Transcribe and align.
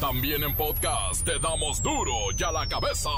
También 0.00 0.44
en 0.44 0.54
podcast 0.54 1.24
te 1.24 1.40
damos 1.40 1.82
duro 1.82 2.12
y 2.36 2.42
a 2.44 2.52
la 2.52 2.68
cabeza. 2.68 3.10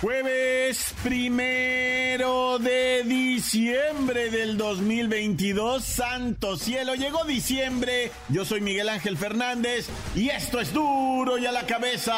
Jueves 0.00 0.94
primero 1.02 2.58
de 2.58 3.02
diciembre 3.04 4.30
del 4.30 4.56
2022, 4.56 5.84
Santo 5.84 6.56
Cielo, 6.56 6.94
llegó 6.94 7.24
diciembre, 7.24 8.12
yo 8.30 8.46
soy 8.46 8.62
Miguel 8.62 8.88
Ángel 8.88 9.18
Fernández 9.18 9.88
y 10.14 10.30
esto 10.30 10.58
es 10.58 10.72
duro 10.72 11.36
y 11.36 11.44
a 11.44 11.52
la 11.52 11.66
cabeza 11.66 12.14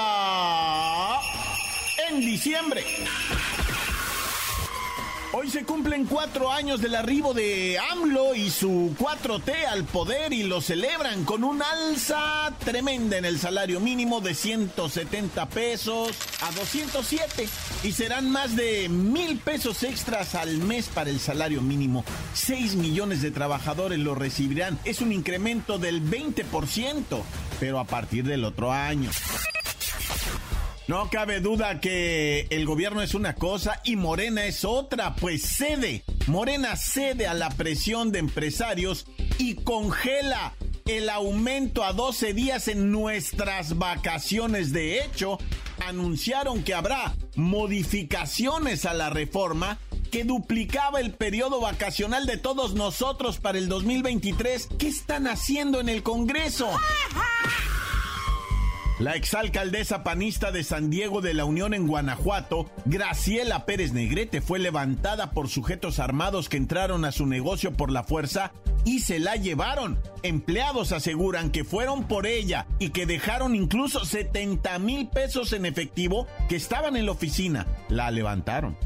en 2.09 2.21
diciembre. 2.21 2.85
Hoy 5.39 5.51
se 5.51 5.65
cumplen 5.65 6.07
cuatro 6.07 6.51
años 6.51 6.81
del 6.81 6.95
arribo 6.95 7.35
de 7.35 7.79
AMLO 7.91 8.35
y 8.35 8.49
su 8.49 8.95
4T 8.99 9.67
al 9.71 9.85
poder 9.85 10.33
y 10.33 10.45
lo 10.45 10.63
celebran 10.63 11.27
con 11.27 11.45
un 11.45 11.61
alza 11.61 12.55
tremenda 12.65 13.19
en 13.19 13.27
el 13.27 13.39
salario 13.39 13.79
mínimo 13.79 14.23
de 14.23 14.33
170 14.33 15.47
pesos 15.51 16.17
a 16.41 16.51
207 16.53 17.51
y 17.83 17.93
serán 17.93 18.31
más 18.31 18.57
de 18.57 18.89
mil 18.89 19.37
pesos 19.37 19.83
extras 19.83 20.35
al 20.35 20.57
mes 20.57 20.89
para 20.89 21.11
el 21.11 21.21
salario 21.21 21.61
mínimo. 21.61 22.03
6 22.33 22.77
millones 22.77 23.21
de 23.21 23.31
trabajadores 23.31 23.99
lo 23.99 24.15
recibirán. 24.15 24.79
Es 24.87 25.03
un 25.03 25.13
incremento 25.13 25.79
del 25.79 26.03
20%, 26.03 27.21
pero 27.61 27.79
a 27.79 27.85
partir 27.85 28.25
del 28.25 28.43
otro 28.43 28.73
año. 28.73 29.11
No 30.89 31.11
cabe 31.11 31.41
duda 31.41 31.81
que 31.81 32.47
el 32.51 32.65
gobierno 32.65 33.03
es 33.03 33.15
una 33.15 33.35
cosa 33.35 33.81
y 33.85 33.97
Morena 33.97 34.45
es 34.45 34.65
otra, 34.65 35.17
pues 35.17 35.43
cede. 35.43 36.05
Morena 36.29 36.77
cede 36.77 37.27
a 37.27 37.35
la 37.35 37.51
presión 37.51 38.13
de 38.13 38.21
empresarios 38.21 39.05
y 39.39 39.57
congela 39.57 40.55
el 40.87 41.09
aumento 41.09 41.83
a 41.83 41.93
12 41.93 42.35
días 42.35 42.69
en 42.69 42.93
nuestras 42.93 43.79
vacaciones. 43.79 44.73
De 44.73 45.03
hecho, 45.03 45.39
anunciaron 45.85 46.63
que 46.63 46.75
habrá 46.75 47.17
modificaciones 47.35 48.85
a 48.85 48.95
la 48.95 49.11
reforma 49.11 49.79
que 50.13 50.23
duplicaba 50.23 51.01
el 51.01 51.11
periodo 51.11 51.61
vacacional 51.61 52.27
de 52.27 52.37
todos 52.37 52.75
nosotros 52.75 53.39
para 53.39 53.59
el 53.59 53.69
2023. 53.69 54.69
¿Qué 54.79 54.87
están 54.87 55.27
haciendo 55.27 55.81
en 55.81 55.89
el 55.89 56.05
Congreso? 56.05 56.71
La 58.99 59.15
exalcaldesa 59.15 60.03
panista 60.03 60.51
de 60.51 60.65
San 60.65 60.89
Diego 60.89 61.21
de 61.21 61.35
la 61.35 61.45
Unión 61.45 61.75
en 61.75 61.87
Guanajuato, 61.87 62.71
Graciela 62.87 63.67
Pérez 63.67 63.93
Negrete, 63.93 64.41
fue 64.41 64.59
levantada 64.59 65.33
por 65.33 65.49
sujetos 65.49 65.99
armados 65.99 66.49
que 66.49 66.57
entraron 66.57 67.05
a 67.05 67.13
su 67.13 67.27
negocio 67.27 67.75
por 67.75 67.91
la 67.91 68.05
fuerza 68.05 68.53
y 68.87 69.01
se 69.01 69.19
la 69.19 69.37
llevaron. 69.37 70.01
Empleados 70.23 70.93
aseguran 70.93 71.51
que 71.51 71.63
fueron 71.63 72.05
por 72.05 72.27
ella 72.27 72.67
y 72.79 72.89
que 72.89 73.05
dejaron 73.05 73.55
incluso 73.55 74.07
70 74.07 74.79
mil 74.79 75.09
pesos 75.09 75.53
en 75.53 75.67
efectivo 75.67 76.27
que 76.49 76.57
estaban 76.57 76.97
en 76.97 77.05
la 77.05 77.13
oficina. 77.13 77.67
La 77.91 78.11
levantaron. 78.11 78.79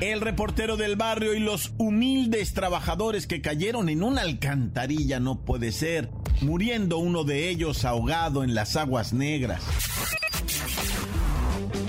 El 0.00 0.20
reportero 0.20 0.76
del 0.76 0.96
barrio 0.96 1.34
y 1.34 1.40
los 1.40 1.72
humildes 1.78 2.52
trabajadores 2.52 3.26
que 3.26 3.40
cayeron 3.40 3.88
en 3.88 4.02
una 4.02 4.22
alcantarilla 4.22 5.20
no 5.20 5.40
puede 5.40 5.72
ser, 5.72 6.10
muriendo 6.40 6.98
uno 6.98 7.24
de 7.24 7.48
ellos 7.48 7.84
ahogado 7.84 8.42
en 8.42 8.54
las 8.54 8.76
aguas 8.76 9.12
negras. 9.12 9.62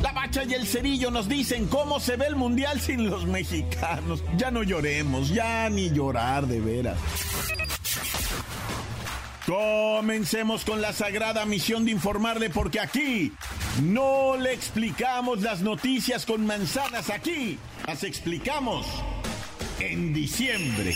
La 0.02 0.12
bacha 0.12 0.44
y 0.44 0.53
el 0.53 0.67
cerillo 0.67 1.09
nos 1.09 1.28
dicen 1.28 1.67
cómo 1.67 2.00
se 2.00 2.16
ve 2.16 2.28
el 2.28 2.36
mundial 2.36 2.80
sin 2.80 3.09
los 3.09 3.25
mexicanos. 3.25 4.23
Ya 4.38 4.52
no 4.52 4.64
lloremos, 4.64 5.30
ya 5.30 5.69
ni 5.69 5.90
llorar 5.90 6.47
de 6.47 6.62
veras. 6.62 6.97
Comencemos 9.45 10.66
con 10.66 10.81
la 10.81 10.91
sagrada 10.91 11.45
misión 11.45 11.85
de 11.85 11.91
informarle 11.91 12.50
porque 12.50 12.79
aquí 12.79 13.31
no 13.83 14.38
le 14.38 14.53
explicamos 14.53 15.41
las 15.41 15.61
noticias 15.61 16.25
con 16.25 16.45
manzanas, 16.47 17.11
aquí 17.11 17.59
las 17.85 18.03
explicamos 18.03 18.88
en 19.79 20.13
diciembre. 20.13 20.95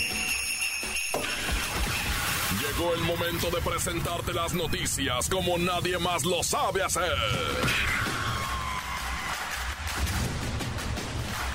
Llegó 2.60 2.94
el 2.96 3.02
momento 3.02 3.52
de 3.52 3.62
presentarte 3.62 4.34
las 4.34 4.54
noticias 4.56 5.30
como 5.30 5.60
nadie 5.60 6.00
más 6.00 6.26
lo 6.26 6.42
sabe 6.42 6.82
hacer. 6.82 7.14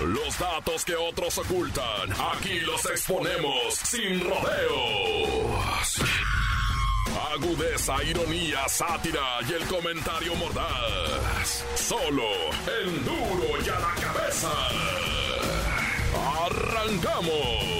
Los 0.00 0.38
datos 0.38 0.84
que 0.84 0.94
otros 0.94 1.38
ocultan, 1.38 2.12
aquí 2.36 2.60
los 2.60 2.84
exponemos 2.84 3.74
sin 3.74 4.20
rodeos. 4.20 5.93
Agudeza, 7.34 7.96
ironía, 8.04 8.68
sátira 8.68 9.40
y 9.48 9.54
el 9.54 9.64
comentario 9.66 10.36
mordaz. 10.36 11.64
Solo 11.74 12.22
el 12.80 13.04
duro 13.04 13.60
y 13.64 13.68
a 13.70 13.80
la 13.80 13.94
cabeza. 14.00 14.50
¡Arrancamos! 16.44 17.74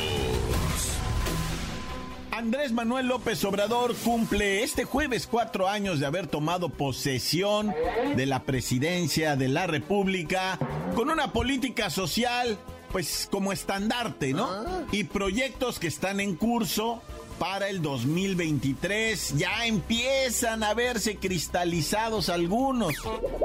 Andrés 2.33 2.73
Manuel 2.73 3.07
López 3.07 3.45
Obrador 3.45 3.95
cumple 3.95 4.65
este 4.65 4.83
jueves 4.85 5.29
cuatro 5.29 5.69
años 5.69 6.01
de 6.01 6.07
haber 6.07 6.27
tomado 6.27 6.69
posesión 6.69 7.73
de 8.17 8.27
la 8.27 8.43
presidencia 8.43 9.37
de 9.37 9.47
la 9.47 9.69
República 9.69 10.59
con 10.97 11.11
una 11.11 11.33
política 11.33 11.91
social, 11.91 12.59
pues 12.91 13.29
como 13.31 13.53
estandarte, 13.53 14.33
¿no? 14.33 14.85
Y 14.91 15.05
proyectos 15.05 15.79
que 15.79 15.87
están 15.87 16.19
en 16.19 16.35
curso 16.35 17.03
para 17.39 17.69
el 17.69 17.83
2023. 17.83 19.37
Ya 19.37 19.67
empiezan 19.67 20.63
a 20.63 20.73
verse 20.75 21.17
cristalizados 21.17 22.29
algunos. 22.29 22.95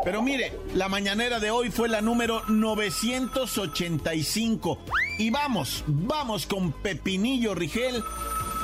Pero 0.04 0.22
mire, 0.22 0.56
la 0.74 0.90
mañanera 0.90 1.40
de 1.40 1.52
hoy 1.52 1.72
fue 1.72 1.88
la 1.90 2.02
número 2.02 2.44
985. 2.48 4.80
Y 5.18 5.30
vamos, 5.30 5.84
vamos 5.88 6.46
con 6.46 6.72
Pepinillo 6.72 7.54
Rigel 7.56 8.04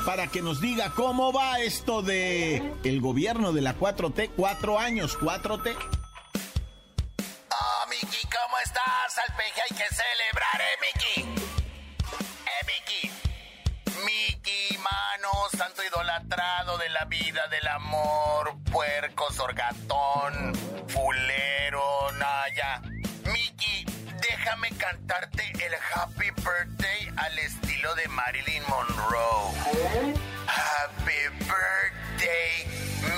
para 0.05 0.27
que 0.27 0.41
nos 0.41 0.61
diga 0.61 0.91
cómo 0.91 1.33
va 1.33 1.59
esto 1.59 2.03
de 2.03 2.73
el 2.83 3.01
gobierno 3.01 3.51
de 3.53 3.61
la 3.61 3.75
4T, 3.75 4.31
cuatro 4.35 4.77
años, 4.79 5.17
4T. 5.19 5.75
Oh, 7.49 7.87
Miki, 7.89 8.27
¿cómo 8.27 8.57
estás? 8.63 9.17
Al 9.27 9.35
hay 9.39 9.51
que 9.75 9.87
celebrar, 9.95 10.61
¿eh, 10.61 10.77
Miki? 10.81 11.14
Santo 15.55 15.81
idolatrado 15.83 16.77
de 16.77 16.89
la 16.89 17.05
vida, 17.05 17.47
del 17.47 17.67
amor, 17.67 18.57
puerco, 18.71 19.31
sorgatón, 19.31 20.53
fulero, 20.87 22.11
naya. 22.19 22.81
Miki, 23.31 23.85
déjame 24.21 24.69
cantarte 24.71 25.43
el 25.65 25.73
Happy 25.93 26.29
Birthday 26.31 27.13
al 27.15 27.39
estilo 27.39 27.95
de 27.95 28.07
Marilyn 28.09 28.63
Monroe. 28.67 29.53
Happy 30.47 31.21
Birthday, 31.39 32.65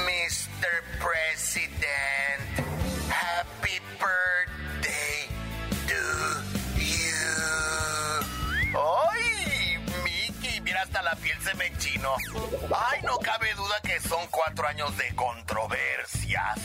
Mr. 0.05 0.83
President. 0.99 2.46
Ay, 12.75 13.01
no 13.03 13.17
cabe 13.19 13.53
duda 13.55 13.75
que 13.83 13.99
son 14.01 14.25
cuatro 14.29 14.67
años 14.67 14.95
de 14.97 15.13
controversias. 15.15 16.59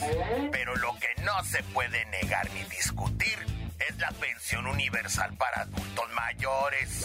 Pero 0.50 0.76
lo 0.76 0.94
que 0.98 1.22
no 1.22 1.42
se 1.44 1.62
puede 1.62 2.04
negar 2.06 2.50
ni 2.50 2.64
discutir 2.64 3.38
es 3.78 3.98
la 3.98 4.10
pensión 4.12 4.66
universal 4.66 5.34
para 5.36 5.62
adultos 5.62 6.08
mayores. 6.14 7.02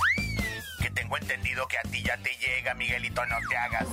Que 0.79 0.89
tengo 0.91 1.17
entendido 1.17 1.67
que 1.67 1.77
a 1.77 1.83
ti 1.83 2.03
ya 2.03 2.17
te 2.17 2.35
llega, 2.37 2.73
Miguelito, 2.73 3.25
no 3.25 3.37
te 3.49 3.57
hagas. 3.57 3.87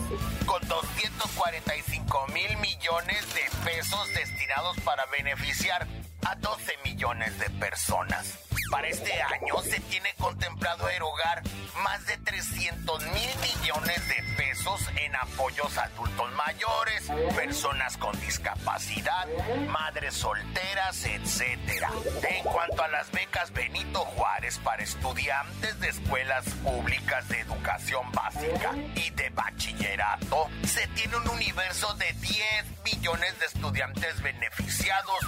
Con 0.47 0.67
245 0.69 2.27
mil 2.29 2.57
millones 2.59 3.35
de 3.35 3.43
pesos 3.65 4.09
destinados 4.15 4.79
para 4.81 5.07
beneficiar 5.07 5.87
a 6.27 6.35
12 6.37 6.73
millones 6.85 7.39
de 7.39 7.51
personas. 7.51 8.39
Para 8.71 8.89
este 8.89 9.13
año 9.23 9.61
se 9.63 9.79
tiene 9.81 10.13
contemplado 10.19 10.89
erogar 10.89 11.43
más 11.83 12.05
de 12.07 12.17
300 12.19 13.03
mil 13.05 13.31
millones 13.43 14.09
de 14.09 14.24
pesos 14.55 14.89
en 15.05 15.17
apoyos 15.17 15.77
a 15.79 15.83
adultos 15.83 16.31
mayores, 16.35 17.11
personas 17.35 17.97
con 17.97 18.19
discapacidad, 18.21 19.27
madres 19.67 20.15
solteras, 20.15 21.05
etc. 21.05 21.85
En 22.29 22.45
cuanto 22.45 22.85
a 22.85 22.89
las 22.89 23.11
becas 23.11 23.53
Benito 23.53 24.01
Juárez, 24.01 24.59
para 24.59 24.85
estudiantes 24.85 25.81
de 25.81 25.89
escuelas 25.89 26.45
públicas 26.63 27.29
de 27.29 27.41
educación 27.41 28.13
básica 28.13 28.71
y 28.95 29.11
de 29.11 29.31
bachillerato, 29.31 30.49
se 30.63 30.87
tiene 30.89 31.17
un 31.17 31.29
universo 31.31 31.93
de 31.95 32.13
10 32.13 32.85
millones 32.85 33.37
de 33.41 33.47
estudiantes 33.47 34.23
beneficiados 34.23 35.19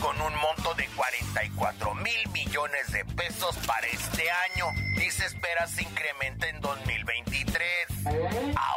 con 0.00 0.20
un 0.20 0.32
monto 0.36 0.74
de 0.74 0.86
44 0.88 1.94
mil 1.94 2.28
millones 2.32 2.92
de 2.92 3.04
pesos 3.04 3.56
para 3.66 3.86
este 3.88 4.30
año 4.30 4.66
y 4.96 5.10
se 5.10 5.26
espera 5.26 5.66
se 5.66 5.82
incremente 5.82 6.48
en 6.48 6.60
2023. 6.60 7.66
Ahora, 8.06 8.75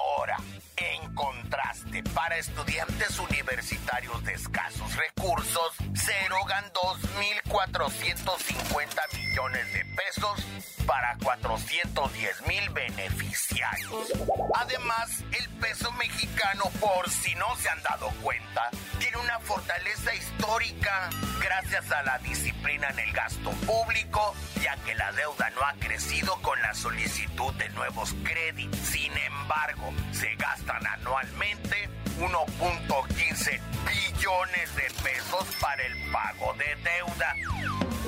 en 0.78 1.14
contraste, 1.14 2.02
para 2.14 2.38
estudiantes 2.38 3.20
universitarios 3.20 4.24
de 4.24 4.34
escasos 4.34 4.96
recursos, 4.96 5.74
se 5.94 6.14
erogan 6.26 6.64
2.450 6.74 9.19
millones 9.30 9.74
de 9.74 9.86
pesos 9.86 10.46
para 10.86 11.16
410 11.24 12.48
mil 12.48 12.70
beneficiarios. 12.72 14.12
Además, 14.56 15.24
el 15.32 15.50
peso 15.60 15.92
mexicano, 15.94 16.64
por 16.80 17.10
si 17.10 17.36
no 17.36 17.56
se 17.58 17.70
han 17.70 17.82
dado 17.84 18.10
cuenta, 18.22 18.70
tiene 18.98 19.18
una 19.18 19.40
fortaleza 19.40 20.14
histórica 20.16 21.10
gracias 21.40 21.92
a 21.92 22.04
la 22.04 22.18
disciplina 22.20 22.90
en 22.90 23.00
el 23.00 23.12
gasto 23.12 23.52
público, 23.52 24.34
ya 24.62 24.76
que 24.78 24.96
la 24.96 25.12
deuda 25.12 25.50
no 25.52 25.62
ha 25.64 25.74
crecido 25.74 26.36
con 26.42 26.60
la 26.62 26.74
solicitud 26.74 27.54
de 27.54 27.70
nuevos 27.70 28.16
créditos. 28.24 28.80
Sin 28.80 29.16
embargo, 29.16 29.94
se 30.12 30.34
gastan 30.36 30.86
anualmente 30.88 31.90
1.15 32.20 33.62
billones 33.88 34.76
de 34.76 34.84
pesos 35.04 35.46
para 35.62 35.82
el 35.84 36.12
pago 36.12 36.54
de 36.56 36.76
deuda. 36.84 37.36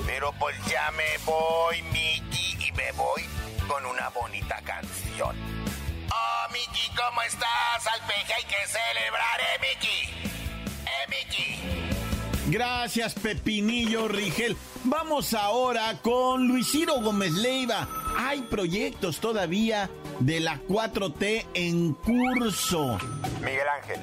Pero 0.06 0.34
pues 0.34 0.56
ya 0.66 0.92
me 0.92 1.18
voy, 1.25 1.81
Mickey, 1.84 2.68
y 2.68 2.72
me 2.74 2.92
voy 2.92 3.24
con 3.68 3.86
una 3.86 4.10
bonita 4.10 4.62
canción. 4.66 5.36
Oh, 6.13 6.52
Mickey, 6.52 6.90
¿cómo 6.96 7.22
estás? 7.22 7.88
Al 7.88 8.06
peje 8.06 8.34
hay 8.34 8.44
que 8.44 8.68
celebrar, 8.68 9.40
¿eh, 9.40 9.60
Mickey? 9.62 10.31
¿Eh, 10.86 11.08
Mickey? 11.08 12.52
Gracias, 12.52 13.13
Pepinillo 13.13 14.10
Rigel. 14.10 14.58
Vamos 14.84 15.34
ahora 15.34 16.00
con 16.02 16.48
Luis 16.48 16.69
Ciro 16.69 17.00
Gómez 17.00 17.31
Leiva. 17.31 17.88
Hay 18.18 18.42
proyectos 18.42 19.22
todavía 19.22 19.90
de 20.22 20.40
la 20.40 20.60
4T 20.68 21.48
en 21.56 21.94
curso. 21.96 23.00
Miguel 23.42 23.68
Ángel, 23.68 24.00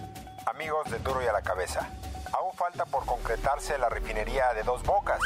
amigos 0.47 0.91
de 0.91 0.99
Duro 0.99 1.23
y 1.23 1.27
a 1.27 1.33
la 1.33 1.43
Cabeza. 1.43 1.89
Aún 2.33 2.53
falta 2.55 2.85
por 2.87 3.07
concretarse 3.07 3.79
la 3.79 3.89
refinería 3.89 4.53
de 4.53 4.65
Dos 4.65 4.83
Bocas, 4.83 5.21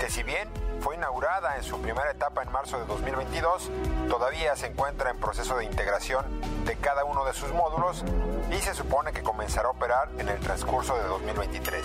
que 0.00 0.10
si 0.10 0.22
bien 0.22 0.48
fue 0.80 0.96
inaugurada 0.96 1.56
en 1.56 1.62
su 1.62 1.80
primera 1.80 2.10
etapa 2.10 2.42
en 2.42 2.50
marzo 2.50 2.78
de 2.78 2.86
2022, 2.86 3.70
todavía 4.08 4.56
se 4.56 4.68
encuentra 4.68 5.10
en 5.10 5.20
proceso 5.20 5.56
de 5.56 5.66
integración 5.66 6.24
de 6.64 6.76
cada 6.76 7.04
uno 7.04 7.24
de 7.26 7.34
sus 7.34 7.52
módulos 7.52 8.04
y 8.50 8.56
se 8.56 8.74
supone 8.74 9.12
que 9.12 9.22
comenzará 9.22 9.68
a 9.68 9.72
operar 9.72 10.08
en 10.18 10.28
el 10.28 10.40
transcurso 10.40 10.96
de 10.96 11.04
2023. 11.04 11.84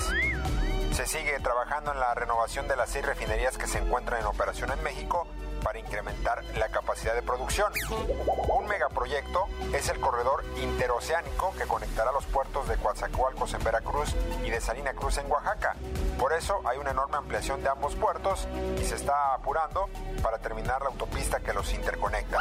Se 0.93 1.05
sigue 1.05 1.37
trabajando 1.41 1.91
en 1.91 1.99
la 1.99 2.13
renovación 2.13 2.67
de 2.69 2.77
las 2.77 2.89
seis 2.89 3.05
refinerías 3.05 3.57
que 3.57 3.67
se 3.67 3.79
encuentran 3.79 4.21
en 4.21 4.27
operación 4.27 4.71
en 4.71 4.81
México 4.83 5.27
para 5.63 5.79
incrementar 5.79 6.43
la 6.57 6.69
capacidad 6.69 7.15
de 7.15 7.21
producción. 7.21 7.71
Un 8.49 8.67
megaproyecto 8.67 9.47
es 9.73 9.89
el 9.89 9.99
corredor 9.99 10.43
interoceánico 10.61 11.53
que 11.57 11.65
conectará 11.65 12.11
los 12.11 12.25
puertos 12.25 12.67
de 12.67 12.77
Coatzacoalcos 12.77 13.53
en 13.53 13.63
Veracruz 13.63 14.15
y 14.43 14.49
de 14.49 14.61
Salina 14.61 14.93
Cruz 14.93 15.17
en 15.17 15.31
Oaxaca. 15.31 15.75
Por 16.19 16.33
eso 16.33 16.61
hay 16.65 16.77
una 16.77 16.91
enorme 16.91 17.17
ampliación 17.17 17.63
de 17.63 17.69
ambos 17.69 17.95
puertos 17.95 18.47
y 18.79 18.85
se 18.85 18.95
está 18.95 19.33
apurando 19.33 19.89
para 20.21 20.39
terminar 20.39 20.81
la 20.81 20.89
autopista 20.89 21.39
que 21.39 21.53
los 21.53 21.73
interconecta. 21.73 22.39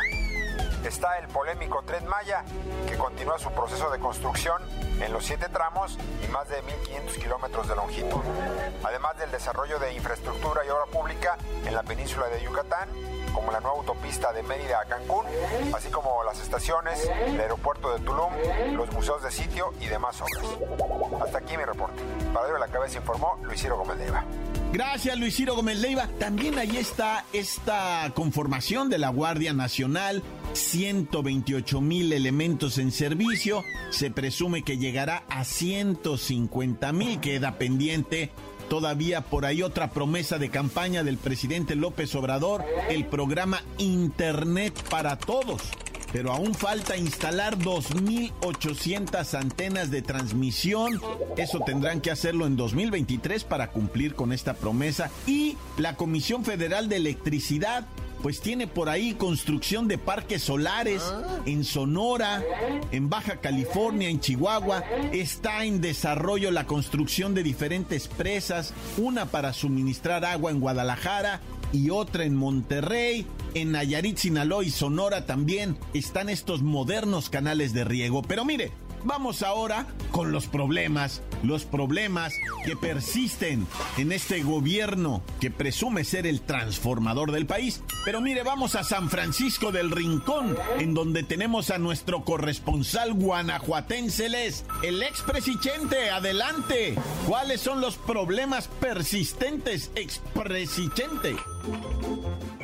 Está 0.85 1.19
el 1.19 1.29
polémico 1.29 1.83
Tren 1.85 2.07
Maya, 2.07 2.45
que 2.89 2.97
continúa 2.99 3.39
su 3.39 3.51
proceso 3.53 3.89
de 3.91 4.01
construcción 4.01 4.61
en 5.01 5.13
los 5.13 5.25
siete 5.25 5.49
tramos 5.49 5.97
y 6.25 6.29
más 6.29 6.49
de 6.49 6.63
1.500 6.63 7.21
kilómetros 7.21 7.69
de 7.69 7.77
longitud. 7.77 8.21
Además 8.83 9.17
del 9.17 9.31
desarrollo 9.31 9.79
de 9.79 9.95
infraestructura 9.95 10.65
y 10.67 10.71
obra 10.71 10.87
pública 10.87 11.39
en 11.65 11.75
la 11.75 11.85
península 11.85 12.27
de 12.29 12.43
Yucatán, 12.43 12.89
como 13.33 13.53
la 13.53 13.61
nueva 13.61 13.79
autopista 13.79 14.33
de 14.33 14.43
Mérida 14.43 14.81
a 14.81 14.85
Cancún, 14.85 15.25
así 15.75 15.89
como 15.89 16.25
las 16.25 16.41
estaciones, 16.41 17.09
el 17.27 17.41
aeropuerto 17.41 17.93
de 17.93 18.01
Tulum, 18.01 18.33
los 18.73 18.91
museos 18.93 19.23
de 19.23 19.31
sitio 19.31 19.73
y 19.81 19.87
demás 19.87 20.21
obras. 20.21 20.45
Hasta 21.23 21.39
aquí 21.39 21.57
mi 21.57 21.65
reporte. 21.65 22.03
Para 22.35 22.53
de 22.53 22.59
la 22.59 22.69
Cabeza 22.69 22.99
informó 22.99 23.39
Luis 23.43 23.61
Ciro 23.61 23.77
Gómez 23.77 23.99
Leiva. 23.99 24.25
Gracias, 24.73 25.19
Luis 25.19 25.37
Ciro 25.37 25.55
Gómez 25.55 25.81
Leiva. 25.81 26.09
También 26.19 26.59
ahí 26.59 26.79
está 26.79 27.27
esta 27.35 28.11
conformación 28.15 28.89
de 28.89 28.97
la 28.97 29.11
Guardia 29.11 29.53
Nacional. 29.53 30.23
128 30.55 31.83
mil 31.83 32.11
elementos 32.11 32.79
en 32.79 32.91
servicio. 32.91 33.63
Se 33.91 34.11
presume 34.11 34.63
que 34.63 34.79
llegará 34.79 35.25
a 35.29 35.45
150 35.45 36.91
mil. 36.95 37.21
Queda 37.21 37.59
pendiente 37.59 38.31
todavía 38.71 39.21
por 39.21 39.45
ahí 39.45 39.63
otra 39.63 39.91
promesa 39.91 40.39
de 40.39 40.49
campaña 40.49 41.05
del 41.05 41.19
presidente 41.19 41.75
López 41.75 42.15
Obrador, 42.15 42.65
el 42.89 43.05
programa 43.05 43.63
Internet 43.77 44.73
para 44.89 45.19
Todos. 45.19 45.61
Pero 46.13 46.33
aún 46.33 46.55
falta 46.55 46.97
instalar 46.97 47.59
2.800 47.59 49.35
antenas 49.39 49.91
de 49.91 50.03
transmisión. 50.03 51.01
Eso 51.37 51.61
tendrán 51.61 52.01
que 52.01 52.11
hacerlo 52.11 52.47
en 52.47 52.57
2023 52.57 53.45
para 53.45 53.71
cumplir 53.71 54.15
con 54.15 54.33
esta 54.33 54.55
promesa. 54.55 55.11
Y 55.27 55.57
la 55.79 55.97
Comisión 55.97 56.45
Federal 56.45 56.89
de 56.89 56.97
Electricidad 56.97 57.87
pues 58.23 58.41
tiene 58.41 58.69
por 58.69 58.89
ahí 58.89 59.15
construcción 59.15 59.89
de 59.89 59.99
parques 59.99 60.43
solares 60.43 61.03
en 61.45 61.65
Sonora, 61.65 62.41
en 62.93 63.11
Baja 63.11 63.39
California, 63.39 64.09
en 64.09 64.21
Chihuahua. 64.21 64.85
Está 65.13 65.65
en 65.65 65.81
desarrollo 65.81 66.53
la 66.53 66.67
construcción 66.67 67.35
de 67.35 67.43
diferentes 67.43 68.07
presas, 68.07 68.75
una 68.97 69.27
para 69.27 69.53
suministrar 69.53 70.25
agua 70.25 70.53
en 70.53 70.61
Guadalajara 70.61 71.41
y 71.73 71.91
otra 71.91 72.25
en 72.25 72.37
Monterrey. 72.37 73.27
En 73.55 73.73
Nayarit, 73.73 74.17
Sinaloa 74.19 74.65
y 74.65 74.71
Sonora 74.71 75.27
también 75.27 75.77
están 75.95 76.29
estos 76.29 76.63
modernos 76.63 77.31
canales 77.31 77.73
de 77.73 77.85
riego. 77.85 78.23
Pero 78.23 78.45
mire, 78.45 78.73
Vamos 79.05 79.43
ahora 79.43 79.87
con 80.11 80.33
los 80.33 80.47
problemas, 80.47 81.23
los 81.43 81.65
problemas 81.65 82.35
que 82.65 82.77
persisten 82.77 83.67
en 83.99 84.13
este 84.13 84.43
gobierno 84.43 85.23
que 85.41 85.51
presume 85.51 86.05
ser 86.05 86.27
el 86.27 86.41
transformador 86.41 87.33
del 87.33 87.47
país. 87.47 87.83
Pero 88.05 88.21
mire, 88.21 88.43
vamos 88.43 88.75
a 88.75 88.85
San 88.85 89.11
Francisco 89.11 89.73
del 89.73 89.91
Rincón, 89.91 90.57
en 90.79 90.95
donde 90.95 91.23
tenemos 91.23 91.71
a 91.71 91.79
nuestro 91.79 92.25
corresponsal 92.25 93.13
guanajuatense, 93.13 94.23
el 94.83 95.03
expresidente. 95.03 96.11
Adelante. 96.11 96.95
¿Cuáles 97.27 97.61
son 97.61 97.81
los 97.81 97.97
problemas 97.97 98.69
persistentes, 98.69 99.91
expresidente? 99.95 101.37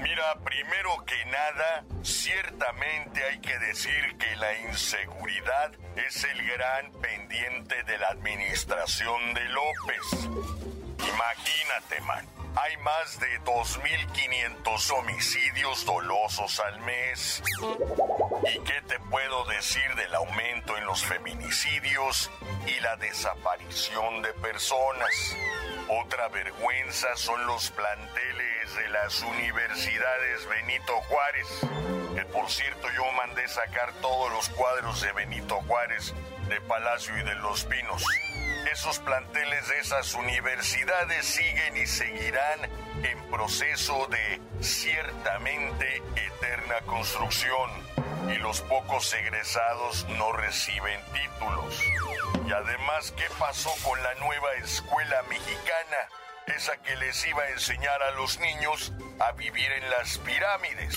Mira, 0.08 0.34
primero 0.42 1.04
que 1.04 1.22
nada, 1.26 1.84
ciertamente 2.02 3.22
hay 3.24 3.40
que 3.40 3.58
decir 3.58 4.16
que 4.16 4.36
la 4.36 4.58
inseguridad 4.60 5.70
es 5.96 6.24
el 6.24 6.50
gran 6.50 6.92
pendiente 6.92 7.82
de 7.82 7.98
la 7.98 8.08
administración 8.08 9.34
de 9.34 9.44
López. 9.50 10.28
Imagínate, 11.12 12.00
man. 12.06 12.26
Hay 12.56 12.76
más 12.78 13.20
de 13.20 13.38
2.500 13.42 14.90
homicidios 14.98 15.84
dolosos 15.84 16.58
al 16.60 16.80
mes. 16.80 17.42
¿Y 18.50 18.58
qué 18.60 18.80
te 18.88 18.98
puedo 19.10 19.44
decir 19.44 19.94
del 19.94 20.14
aumento 20.14 20.78
en 20.78 20.86
los 20.86 21.04
feminicidios 21.04 22.30
y 22.66 22.80
la 22.80 22.96
desaparición 22.96 24.22
de 24.22 24.32
personas? 24.32 25.36
Otra 25.88 26.28
vergüenza 26.28 27.16
son 27.16 27.46
los 27.46 27.70
planteles 27.70 28.74
de 28.76 28.88
las 28.90 29.22
universidades 29.22 30.46
Benito 30.46 30.92
Juárez. 31.02 31.46
Que 32.14 32.24
por 32.26 32.50
cierto 32.50 32.88
yo 32.94 33.10
mandé 33.12 33.48
sacar 33.48 33.92
todos 34.02 34.30
los 34.30 34.50
cuadros 34.50 35.00
de 35.00 35.12
Benito 35.12 35.56
Juárez, 35.62 36.12
de 36.50 36.60
Palacio 36.60 37.16
y 37.16 37.22
de 37.22 37.34
Los 37.36 37.64
Pinos. 37.64 38.04
Esos 38.70 38.98
planteles 38.98 39.66
de 39.68 39.78
esas 39.78 40.12
universidades 40.12 41.24
siguen 41.24 41.76
y 41.78 41.86
seguirán 41.86 42.60
en 43.02 43.30
proceso 43.30 44.06
de 44.08 44.40
ciertamente 44.60 46.02
eterna 46.16 46.80
construcción 46.84 47.70
y 48.28 48.36
los 48.36 48.60
pocos 48.62 49.12
egresados 49.14 50.06
no 50.10 50.32
reciben 50.32 51.00
títulos. 51.12 51.80
Y 52.46 52.52
además, 52.52 53.12
¿qué 53.16 53.26
pasó 53.38 53.70
con 53.82 54.02
la 54.02 54.14
nueva 54.16 54.52
escuela 54.54 55.22
mexicana? 55.28 56.08
Esa 56.46 56.76
que 56.78 56.96
les 56.96 57.26
iba 57.26 57.42
a 57.42 57.50
enseñar 57.50 58.02
a 58.02 58.10
los 58.12 58.38
niños 58.38 58.92
a 59.18 59.32
vivir 59.32 59.70
en 59.72 59.90
las 59.90 60.18
pirámides. 60.18 60.96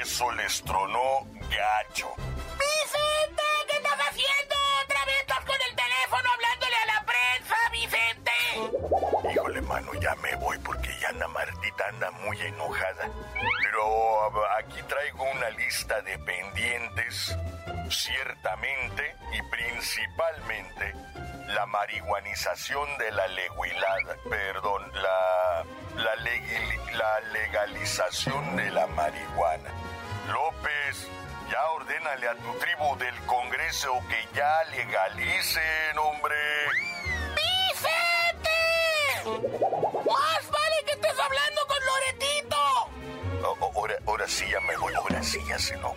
Eso 0.00 0.30
les 0.32 0.62
tronó 0.62 1.26
gacho. 1.50 2.14
¡Vicente! 2.16 3.42
¿Qué 3.68 3.76
estás 3.76 3.98
haciendo? 4.08 4.54
¿Otra 4.84 5.04
vez 5.04 5.20
estás 5.20 5.44
con 5.44 5.56
el 5.68 5.76
teléfono 5.76 6.30
hablándole 6.32 6.61
ya 10.02 10.14
me 10.16 10.34
voy 10.36 10.58
porque 10.58 10.90
ya 11.00 11.08
Ana 11.10 11.28
Martita 11.28 11.86
anda 11.88 12.10
muy 12.10 12.38
enojada. 12.40 13.08
Pero 13.62 14.48
aquí 14.58 14.82
traigo 14.88 15.22
una 15.30 15.50
lista 15.50 16.00
de 16.02 16.18
pendientes. 16.18 17.36
Ciertamente 17.88 19.14
y 19.32 19.42
principalmente 19.50 20.94
la 21.48 21.66
marihuanización 21.66 22.98
de 22.98 23.10
la 23.12 23.26
leguilada, 23.28 24.16
perdón, 24.28 24.90
la, 24.94 25.64
la, 25.96 26.16
legalización 27.32 28.56
de 28.56 28.70
la 28.70 28.86
marihuana. 28.88 29.70
López, 30.28 31.08
ya 31.50 31.70
ordénale 31.72 32.28
a 32.28 32.34
tu 32.34 32.52
tribu 32.58 32.96
del 32.96 33.16
Congreso 33.26 33.92
que 34.08 34.26
ya 34.34 34.64
legalicen, 34.64 35.98
hombre. 35.98 36.34
¡Vicente! 37.36 38.12
Ahora, 43.60 44.28
sí 44.28 44.44
ya 44.50 44.60
me 44.60 44.76
voy, 44.78 44.92
ahora 44.94 45.22
sí 45.22 45.38
ya 45.48 45.58
se 45.58 45.76
no. 45.78 45.92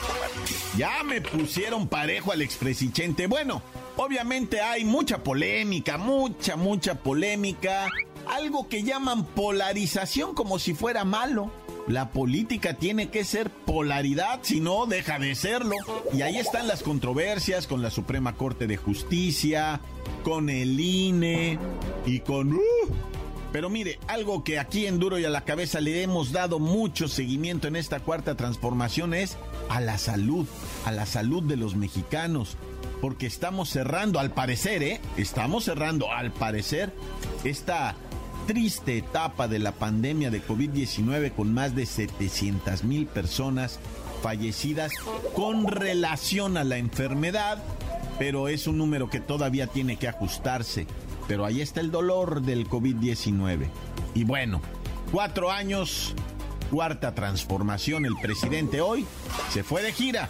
Ya 0.77 1.03
me 1.03 1.21
pusieron 1.21 1.87
parejo 1.87 2.31
al 2.31 2.41
expresichente. 2.41 3.27
Bueno, 3.27 3.61
obviamente 3.97 4.61
hay 4.61 4.85
mucha 4.85 5.23
polémica, 5.23 5.97
mucha, 5.97 6.55
mucha 6.55 6.95
polémica. 6.95 7.87
Algo 8.27 8.67
que 8.67 8.83
llaman 8.83 9.25
polarización 9.25 10.33
como 10.33 10.59
si 10.59 10.73
fuera 10.73 11.05
malo. 11.05 11.51
La 11.87 12.09
política 12.09 12.73
tiene 12.73 13.09
que 13.09 13.23
ser 13.23 13.51
polaridad, 13.51 14.39
si 14.41 14.59
no, 14.59 14.87
deja 14.87 15.19
de 15.19 15.35
serlo. 15.35 15.75
Y 16.11 16.23
ahí 16.23 16.37
están 16.37 16.67
las 16.67 16.81
controversias 16.81 17.67
con 17.67 17.83
la 17.83 17.91
Suprema 17.91 18.35
Corte 18.35 18.65
de 18.65 18.77
Justicia, 18.77 19.79
con 20.23 20.49
el 20.49 20.79
INE 20.79 21.59
y 22.05 22.21
con... 22.21 22.53
Uh, 22.53 22.61
pero 23.55 23.69
mire, 23.69 23.99
algo 24.09 24.43
que 24.43 24.59
aquí 24.59 24.85
en 24.85 24.99
Duro 24.99 25.17
y 25.17 25.23
a 25.23 25.29
la 25.29 25.45
cabeza 25.45 25.79
le 25.79 26.03
hemos 26.03 26.33
dado 26.33 26.59
mucho 26.59 27.07
seguimiento 27.07 27.69
en 27.69 27.77
esta 27.77 28.01
cuarta 28.01 28.35
transformación 28.35 29.13
es 29.13 29.37
a 29.69 29.79
la 29.79 29.97
salud, 29.97 30.45
a 30.83 30.91
la 30.91 31.05
salud 31.05 31.41
de 31.41 31.55
los 31.55 31.73
mexicanos. 31.73 32.57
Porque 32.99 33.27
estamos 33.27 33.69
cerrando, 33.69 34.19
al 34.19 34.31
parecer, 34.31 34.83
¿eh? 34.83 34.99
Estamos 35.15 35.63
cerrando, 35.63 36.11
al 36.11 36.33
parecer, 36.33 36.91
esta 37.45 37.95
triste 38.45 38.97
etapa 38.97 39.47
de 39.47 39.59
la 39.59 39.71
pandemia 39.71 40.31
de 40.31 40.43
COVID-19 40.45 41.31
con 41.33 41.53
más 41.53 41.77
de 41.77 41.85
700 41.85 42.83
mil 42.83 43.05
personas 43.07 43.79
fallecidas 44.21 44.91
con 45.33 45.67
relación 45.67 46.57
a 46.57 46.65
la 46.65 46.77
enfermedad, 46.77 47.63
pero 48.19 48.49
es 48.49 48.67
un 48.67 48.77
número 48.77 49.09
que 49.09 49.21
todavía 49.21 49.67
tiene 49.67 49.95
que 49.95 50.09
ajustarse. 50.09 50.87
Pero 51.27 51.45
ahí 51.45 51.61
está 51.61 51.79
el 51.79 51.91
dolor 51.91 52.41
del 52.41 52.67
COVID-19. 52.69 53.67
Y 54.13 54.23
bueno, 54.23 54.61
cuatro 55.11 55.51
años, 55.51 56.13
cuarta 56.71 57.15
transformación. 57.15 58.05
El 58.05 58.15
presidente 58.21 58.81
hoy 58.81 59.05
se 59.51 59.63
fue 59.63 59.81
de 59.81 59.91
gira. 59.91 60.29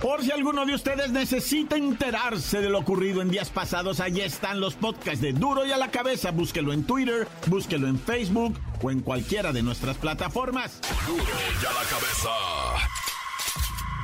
Por 0.00 0.24
si 0.24 0.30
alguno 0.30 0.64
de 0.64 0.74
ustedes 0.74 1.10
necesita 1.10 1.76
enterarse 1.76 2.62
de 2.62 2.70
lo 2.70 2.78
ocurrido 2.78 3.20
en 3.20 3.28
días 3.28 3.50
pasados, 3.50 4.00
allí 4.00 4.22
están 4.22 4.58
los 4.58 4.74
podcasts 4.74 5.20
de 5.20 5.34
Duro 5.34 5.66
y 5.66 5.72
a 5.72 5.76
la 5.76 5.90
cabeza. 5.90 6.30
Búsquelo 6.30 6.72
en 6.72 6.84
Twitter, 6.84 7.28
búsquelo 7.46 7.86
en 7.86 7.98
Facebook 7.98 8.58
o 8.82 8.90
en 8.90 9.00
cualquiera 9.00 9.52
de 9.52 9.62
nuestras 9.62 9.98
plataformas. 9.98 10.80
Duro 11.06 11.22
y 11.22 11.66
a 11.66 11.72
la 11.72 11.88
cabeza. 11.88 12.30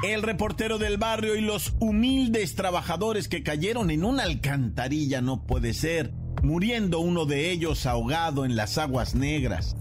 El 0.02 0.22
reportero 0.22 0.76
del 0.76 0.98
barrio 0.98 1.34
y 1.34 1.40
los 1.40 1.72
humildes 1.80 2.54
trabajadores 2.54 3.28
que 3.28 3.42
cayeron 3.42 3.90
en 3.90 4.04
una 4.04 4.24
alcantarilla 4.24 5.22
no 5.22 5.46
puede 5.46 5.72
ser, 5.72 6.12
muriendo 6.42 7.00
uno 7.00 7.24
de 7.24 7.50
ellos 7.50 7.86
ahogado 7.86 8.44
en 8.44 8.54
las 8.54 8.76
aguas 8.76 9.14
negras. 9.14 9.76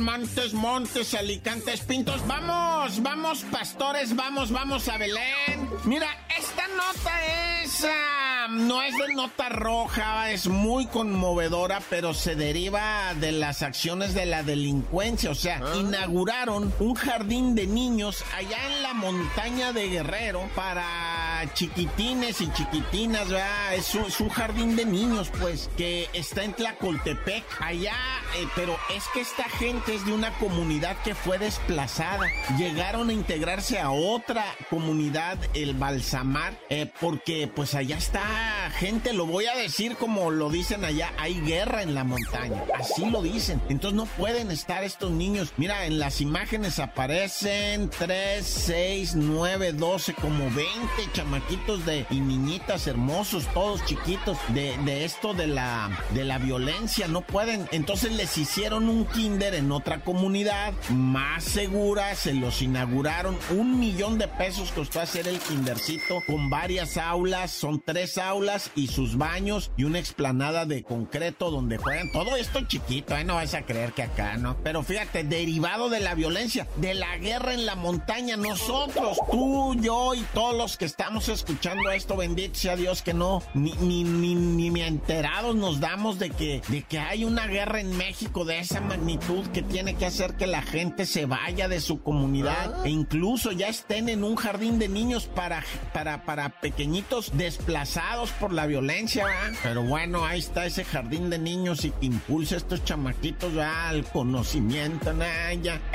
Montes, 0.00 0.52
Montes, 0.54 1.14
Alicantes, 1.14 1.80
Pintos. 1.80 2.26
Vamos, 2.26 3.02
vamos, 3.02 3.44
pastores, 3.50 4.16
vamos, 4.16 4.50
vamos 4.50 4.88
a 4.88 4.96
Belén. 4.98 5.68
Mira, 5.84 6.08
esta 6.36 6.66
nota 6.68 7.62
es... 7.62 7.84
ah, 7.84 8.48
no 8.50 8.82
es 8.82 8.96
de 8.96 9.14
nota 9.14 9.48
roja, 9.48 10.30
es 10.30 10.48
muy 10.48 10.86
conmovedora, 10.86 11.80
pero 11.88 12.14
se 12.14 12.34
deriva 12.34 13.14
de 13.14 13.32
las 13.32 13.62
acciones 13.62 14.14
de 14.14 14.26
la 14.26 14.42
delincuencia. 14.42 15.30
O 15.30 15.34
sea, 15.34 15.60
inauguraron 15.76 16.72
un 16.80 16.94
jardín 16.94 17.54
de 17.54 17.66
niños 17.66 18.24
allá 18.34 18.58
en 18.66 18.82
la 18.82 18.94
montaña 18.94 19.72
de 19.72 19.88
Guerrero 19.88 20.48
para 20.54 21.19
chiquitines 21.54 22.40
y 22.40 22.52
chiquitinas, 22.52 23.28
¿verdad? 23.28 23.74
Es 23.74 23.94
un, 23.94 24.04
es 24.04 24.20
un 24.20 24.28
jardín 24.28 24.76
de 24.76 24.84
niños, 24.84 25.30
pues, 25.40 25.70
que 25.76 26.08
está 26.12 26.44
en 26.44 26.52
Tlacoltepec, 26.52 27.44
allá, 27.60 27.94
eh, 28.36 28.46
pero 28.54 28.76
es 28.94 29.04
que 29.12 29.20
esta 29.20 29.44
gente 29.44 29.94
es 29.94 30.04
de 30.06 30.12
una 30.12 30.32
comunidad 30.38 30.96
que 31.02 31.14
fue 31.14 31.38
desplazada. 31.38 32.26
Llegaron 32.58 33.10
a 33.10 33.12
integrarse 33.12 33.78
a 33.78 33.90
otra 33.90 34.44
comunidad, 34.68 35.38
el 35.54 35.74
Balsamar, 35.74 36.58
eh, 36.68 36.90
porque 37.00 37.48
pues 37.48 37.74
allá 37.74 37.96
está 37.96 38.70
gente, 38.78 39.12
lo 39.12 39.26
voy 39.26 39.46
a 39.46 39.56
decir 39.56 39.96
como 39.96 40.30
lo 40.30 40.50
dicen 40.50 40.84
allá, 40.84 41.12
hay 41.18 41.40
guerra 41.40 41.82
en 41.82 41.94
la 41.94 42.04
montaña, 42.04 42.62
así 42.78 43.04
lo 43.06 43.22
dicen. 43.22 43.60
Entonces 43.68 43.96
no 43.96 44.06
pueden 44.06 44.50
estar 44.50 44.84
estos 44.84 45.10
niños. 45.10 45.52
Mira, 45.56 45.86
en 45.86 45.98
las 45.98 46.20
imágenes 46.20 46.78
aparecen 46.78 47.90
3, 47.90 48.46
6, 48.46 49.14
9, 49.16 49.72
12, 49.72 50.14
como 50.14 50.44
20 50.50 50.78
chamaquitos 51.30 51.86
de, 51.86 52.06
niñitas 52.10 52.88
hermosos, 52.88 53.46
todos 53.54 53.84
chiquitos, 53.84 54.36
de, 54.48 54.76
de 54.78 55.04
esto 55.04 55.32
de 55.32 55.46
la, 55.46 55.88
de 56.12 56.24
la 56.24 56.38
violencia. 56.38 57.06
No 57.06 57.20
pueden. 57.20 57.68
Entonces 57.70 58.12
les 58.12 58.36
hicieron 58.36 58.88
un 58.88 59.04
kinder 59.04 59.54
en 59.54 59.70
otra 59.70 60.00
comunidad 60.00 60.74
más 60.90 61.44
segura, 61.44 62.16
se 62.16 62.34
los 62.34 62.62
inauguraron. 62.62 63.38
Un 63.50 63.78
millón 63.78 64.18
de 64.18 64.26
pesos 64.26 64.72
costó 64.72 65.00
hacer 65.00 65.28
el 65.28 65.38
kindercito 65.38 66.20
con 66.26 66.50
varias 66.50 66.96
aulas, 66.96 67.52
son 67.52 67.80
tres 67.80 68.18
aulas 68.18 68.72
y 68.74 68.88
sus 68.88 69.16
baños 69.16 69.70
y 69.76 69.84
una 69.84 70.00
explanada 70.00 70.66
de 70.66 70.82
concreto 70.82 71.52
donde 71.52 71.78
juegan. 71.78 72.10
Todo 72.10 72.34
esto 72.34 72.62
chiquito, 72.66 73.16
¿eh? 73.16 73.22
No 73.22 73.36
vas 73.36 73.54
a 73.54 73.62
creer 73.62 73.92
que 73.92 74.02
acá, 74.02 74.36
¿no? 74.36 74.56
Pero 74.64 74.82
fíjate, 74.82 75.22
derivado 75.22 75.90
de 75.90 76.00
la 76.00 76.16
violencia, 76.16 76.66
de 76.76 76.94
la 76.94 77.16
guerra 77.18 77.54
en 77.54 77.66
la 77.66 77.76
montaña, 77.76 78.36
nosotros, 78.36 79.16
tú, 79.30 79.76
yo 79.80 80.14
y 80.14 80.22
todos 80.34 80.56
los 80.56 80.76
que 80.76 80.86
estamos 80.86 81.19
escuchando 81.28 81.90
esto, 81.90 82.16
bendito 82.16 82.58
sea 82.58 82.76
Dios 82.76 83.02
que 83.02 83.14
no, 83.14 83.42
ni, 83.54 83.72
ni, 83.72 84.04
ni, 84.04 84.34
ni 84.34 84.70
me 84.70 84.86
enterados 84.86 85.54
nos 85.54 85.80
damos 85.80 86.18
de 86.18 86.30
que, 86.30 86.62
de 86.68 86.82
que 86.82 86.98
hay 86.98 87.24
una 87.24 87.46
guerra 87.46 87.80
en 87.80 87.96
México 87.96 88.44
de 88.44 88.58
esa 88.58 88.80
magnitud 88.80 89.46
que 89.48 89.62
tiene 89.62 89.94
que 89.94 90.06
hacer 90.06 90.34
que 90.34 90.46
la 90.46 90.62
gente 90.62 91.06
se 91.06 91.26
vaya 91.26 91.68
de 91.68 91.80
su 91.80 92.02
comunidad 92.02 92.84
e 92.84 92.90
incluso 92.90 93.52
ya 93.52 93.68
estén 93.68 94.08
en 94.08 94.24
un 94.24 94.36
jardín 94.36 94.78
de 94.78 94.88
niños 94.88 95.26
para, 95.26 95.64
para, 95.92 96.24
para 96.24 96.60
pequeñitos 96.60 97.36
desplazados 97.36 98.30
por 98.32 98.52
la 98.52 98.66
violencia, 98.66 99.24
¿verdad? 99.24 99.58
Pero 99.62 99.82
bueno, 99.82 100.24
ahí 100.24 100.40
está 100.40 100.66
ese 100.66 100.84
jardín 100.84 101.30
de 101.30 101.38
niños 101.38 101.84
y 101.84 101.90
que 101.90 102.06
impulsa 102.06 102.56
a 102.56 102.58
estos 102.58 102.84
chamaquitos 102.84 103.54
¿verdad? 103.54 103.88
al 103.88 104.04
conocimiento, 104.04 105.12
¿no? 105.12 105.24
ya. 105.62 105.80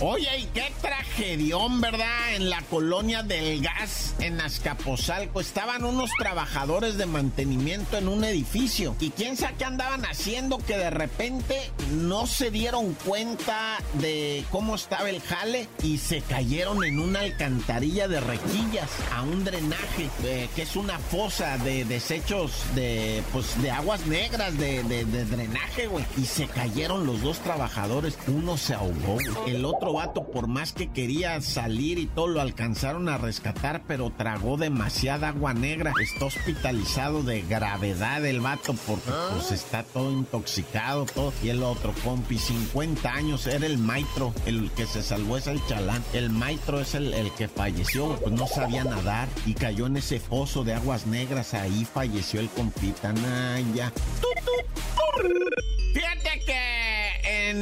Oye, 0.00 0.28
y 0.38 0.44
qué 0.46 0.72
tragedión, 0.80 1.80
¿verdad? 1.80 2.34
En 2.34 2.48
la 2.50 2.62
colonia 2.62 3.22
del 3.22 3.60
gas, 3.62 4.14
en 4.20 4.40
Azcapotzalco, 4.40 5.40
estaban 5.40 5.84
unos 5.84 6.10
trabajadores 6.18 6.96
de 6.96 7.06
mantenimiento 7.06 7.98
en 7.98 8.08
un 8.08 8.24
edificio. 8.24 8.96
¿Y 9.00 9.10
quién 9.10 9.36
sabe 9.36 9.54
qué 9.58 9.64
andaban 9.64 10.04
haciendo 10.06 10.58
que 10.58 10.76
de 10.78 10.90
repente 10.90 11.70
no 11.92 12.26
se 12.26 12.50
dieron 12.50 12.94
cuenta 13.04 13.78
de 13.94 14.44
cómo 14.50 14.74
estaba 14.74 15.10
el 15.10 15.20
jale 15.20 15.68
y 15.82 15.98
se 15.98 16.20
cayeron 16.22 16.82
en 16.84 16.98
una 16.98 17.20
alcantarilla 17.20 18.08
de 18.08 18.20
requillas 18.20 18.88
a 19.14 19.22
un 19.22 19.44
drenaje, 19.44 20.08
eh, 20.24 20.48
que 20.56 20.62
es 20.62 20.76
una 20.76 20.98
fosa 20.98 21.58
de 21.58 21.84
desechos 21.84 22.52
de, 22.74 23.22
pues, 23.32 23.60
de 23.62 23.70
aguas 23.70 24.06
negras, 24.06 24.56
de, 24.58 24.82
de- 24.84 25.04
de 25.04 25.24
drenaje, 25.24 25.86
güey. 25.88 26.04
Y 26.16 26.24
se 26.24 26.46
cayeron 26.46 27.06
los 27.06 27.20
dos 27.22 27.38
trabajadores. 27.38 28.16
Uno 28.28 28.56
se 28.56 28.74
ahogó, 28.74 29.18
el 29.46 29.64
otro 29.64 29.69
vato, 29.92 30.24
por 30.24 30.46
más 30.46 30.72
que 30.72 30.88
quería 30.88 31.40
salir 31.40 31.98
y 31.98 32.06
todo, 32.06 32.28
lo 32.28 32.40
alcanzaron 32.40 33.08
a 33.08 33.18
rescatar, 33.18 33.82
pero 33.86 34.10
tragó 34.10 34.56
demasiada 34.56 35.28
agua 35.28 35.54
negra. 35.54 35.92
Está 36.00 36.26
hospitalizado 36.26 37.22
de 37.22 37.42
gravedad 37.42 38.24
el 38.24 38.40
vato 38.40 38.74
porque 38.86 39.10
pues 39.32 39.52
está 39.52 39.82
todo 39.82 40.12
intoxicado, 40.12 41.06
todo. 41.06 41.32
Y 41.42 41.48
el 41.48 41.62
otro 41.62 41.92
compi, 42.04 42.38
50 42.38 43.12
años, 43.12 43.46
era 43.46 43.66
el 43.66 43.78
maestro, 43.78 44.32
el 44.46 44.70
que 44.72 44.86
se 44.86 45.02
salvó 45.02 45.36
es 45.36 45.46
el 45.46 45.64
chalán. 45.66 46.02
El 46.12 46.30
maestro 46.30 46.80
es 46.80 46.94
el, 46.94 47.12
el 47.14 47.30
que 47.32 47.48
falleció, 47.48 48.16
pues 48.16 48.32
no 48.32 48.46
sabía 48.46 48.84
nadar 48.84 49.28
y 49.46 49.54
cayó 49.54 49.86
en 49.86 49.96
ese 49.96 50.20
foso 50.20 50.64
de 50.64 50.74
aguas 50.74 51.06
negras. 51.06 51.54
Ahí 51.54 51.84
falleció 51.84 52.40
el 52.40 52.48
compita. 52.48 53.12
Naya. 53.12 53.92
Que 54.20 55.49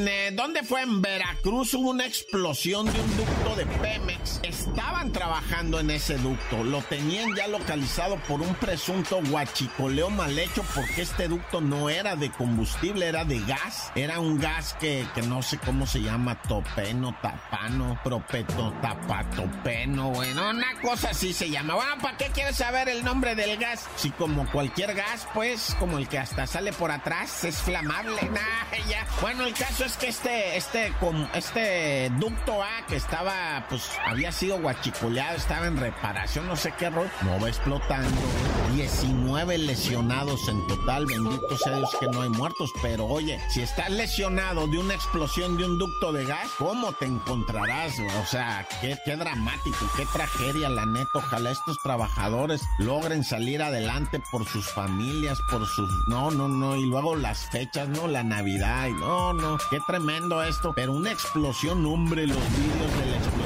eh, 0.06 0.30
¿dónde 0.32 0.62
fue? 0.62 0.82
En 0.82 1.00
Veracruz 1.00 1.74
hubo 1.74 1.90
una 1.90 2.06
explosión 2.06 2.86
de 2.86 3.00
un 3.00 3.16
ducto 3.16 3.56
de 3.56 3.66
Pemex. 3.66 4.40
Estaban 4.42 5.12
trabajando 5.12 5.80
en 5.80 5.90
ese 5.90 6.18
ducto. 6.18 6.62
Lo 6.62 6.82
tenían 6.82 7.34
ya 7.34 7.48
localizado 7.48 8.16
por 8.28 8.42
un 8.42 8.54
presunto 8.56 9.20
guachicoleo 9.28 10.10
mal 10.10 10.38
hecho 10.38 10.62
porque 10.74 11.02
este 11.02 11.28
ducto 11.28 11.60
no 11.60 11.88
era 11.88 12.16
de 12.16 12.30
combustible, 12.30 13.06
era 13.06 13.24
de 13.24 13.40
gas. 13.40 13.90
Era 13.94 14.20
un 14.20 14.38
gas 14.38 14.74
que, 14.78 15.06
que 15.14 15.22
no 15.22 15.42
sé 15.42 15.58
cómo 15.58 15.86
se 15.86 16.00
llama, 16.02 16.40
topeno, 16.42 17.16
tapano, 17.22 17.98
propeto, 18.04 18.74
tapatopeno, 18.82 20.10
bueno, 20.10 20.50
una 20.50 20.80
cosa 20.80 21.10
así 21.10 21.32
se 21.32 21.50
llama. 21.50 21.74
Bueno, 21.74 21.96
¿para 22.00 22.16
qué 22.16 22.26
quieres 22.26 22.56
saber 22.56 22.88
el 22.88 23.04
nombre 23.04 23.34
del 23.34 23.56
gas? 23.56 23.86
Si 23.96 24.10
como 24.10 24.50
cualquier 24.50 24.94
gas, 24.94 25.26
pues, 25.34 25.74
como 25.78 25.98
el 25.98 26.08
que 26.08 26.18
hasta 26.18 26.46
sale 26.46 26.72
por 26.72 26.90
atrás, 26.90 27.44
es 27.44 27.56
flamable. 27.58 28.20
Nah, 28.30 28.88
ya. 28.88 29.06
Bueno, 29.20 29.44
el 29.44 29.54
caso 29.54 29.84
es 29.84 29.87
que 29.96 30.08
este, 30.08 30.56
este, 30.56 30.92
este 31.34 32.10
ducto 32.18 32.62
A 32.62 32.86
que 32.86 32.96
estaba, 32.96 33.66
pues, 33.68 33.90
había 34.06 34.32
sido 34.32 34.60
guachicoleado, 34.60 35.36
estaba 35.36 35.66
en 35.66 35.76
reparación, 35.76 36.46
no 36.46 36.56
sé 36.56 36.72
qué 36.78 36.90
rol, 36.90 37.10
no 37.22 37.40
va 37.40 37.48
explotando. 37.48 38.20
19 38.74 39.58
lesionados 39.58 40.46
en 40.48 40.66
total, 40.66 41.06
bendito 41.06 41.56
sea 41.56 41.76
Dios 41.76 41.90
que 41.98 42.06
no 42.06 42.22
hay 42.22 42.28
muertos, 42.28 42.70
pero 42.82 43.06
oye, 43.06 43.40
si 43.48 43.62
estás 43.62 43.90
lesionado 43.90 44.66
de 44.66 44.78
una 44.78 44.94
explosión 44.94 45.56
de 45.56 45.64
un 45.64 45.78
ducto 45.78 46.12
de 46.12 46.24
gas, 46.24 46.48
¿cómo 46.58 46.92
te 46.92 47.06
encontrarás? 47.06 47.94
O 48.20 48.26
sea, 48.26 48.66
qué, 48.80 48.96
qué 49.04 49.16
dramático, 49.16 49.78
qué 49.96 50.04
tragedia, 50.12 50.68
la 50.68 50.86
neta. 50.86 51.08
Ojalá 51.14 51.50
estos 51.50 51.78
trabajadores 51.82 52.62
logren 52.78 53.24
salir 53.24 53.62
adelante 53.62 54.20
por 54.30 54.46
sus 54.46 54.66
familias, 54.68 55.38
por 55.50 55.66
sus... 55.66 55.90
No, 56.06 56.30
no, 56.30 56.48
no, 56.48 56.76
y 56.76 56.86
luego 56.86 57.16
las 57.16 57.48
fechas, 57.50 57.88
¿no? 57.88 58.06
La 58.06 58.22
Navidad, 58.22 58.88
y 58.88 58.92
no, 58.92 59.32
no, 59.32 59.58
qué 59.70 59.80
tremendo 59.80 60.42
esto. 60.42 60.72
Pero 60.74 60.92
una 60.92 61.12
explosión, 61.12 61.84
hombre, 61.86 62.26
los 62.26 62.36
vídeos 62.36 62.98
de 62.98 63.06
la 63.06 63.16
explosión. 63.16 63.37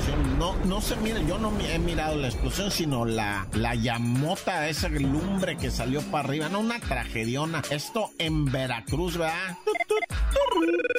No, 0.42 0.56
no 0.64 0.80
se 0.80 0.96
mira, 0.96 1.20
yo 1.20 1.38
no 1.38 1.52
he 1.61 1.78
mirado 1.78 2.16
la 2.16 2.26
explosión, 2.26 2.72
sino 2.72 3.04
la, 3.04 3.46
la 3.52 3.76
llamota, 3.76 4.68
esa 4.68 4.88
lumbre 4.88 5.56
que 5.56 5.70
salió 5.70 6.02
para 6.02 6.26
arriba. 6.26 6.49
No, 6.49 6.58
una 6.58 6.80
tragediona. 6.80 7.62
Esto 7.70 8.11
en 8.18 8.46
Veracruz, 8.46 9.16
¿verdad? 9.18 9.56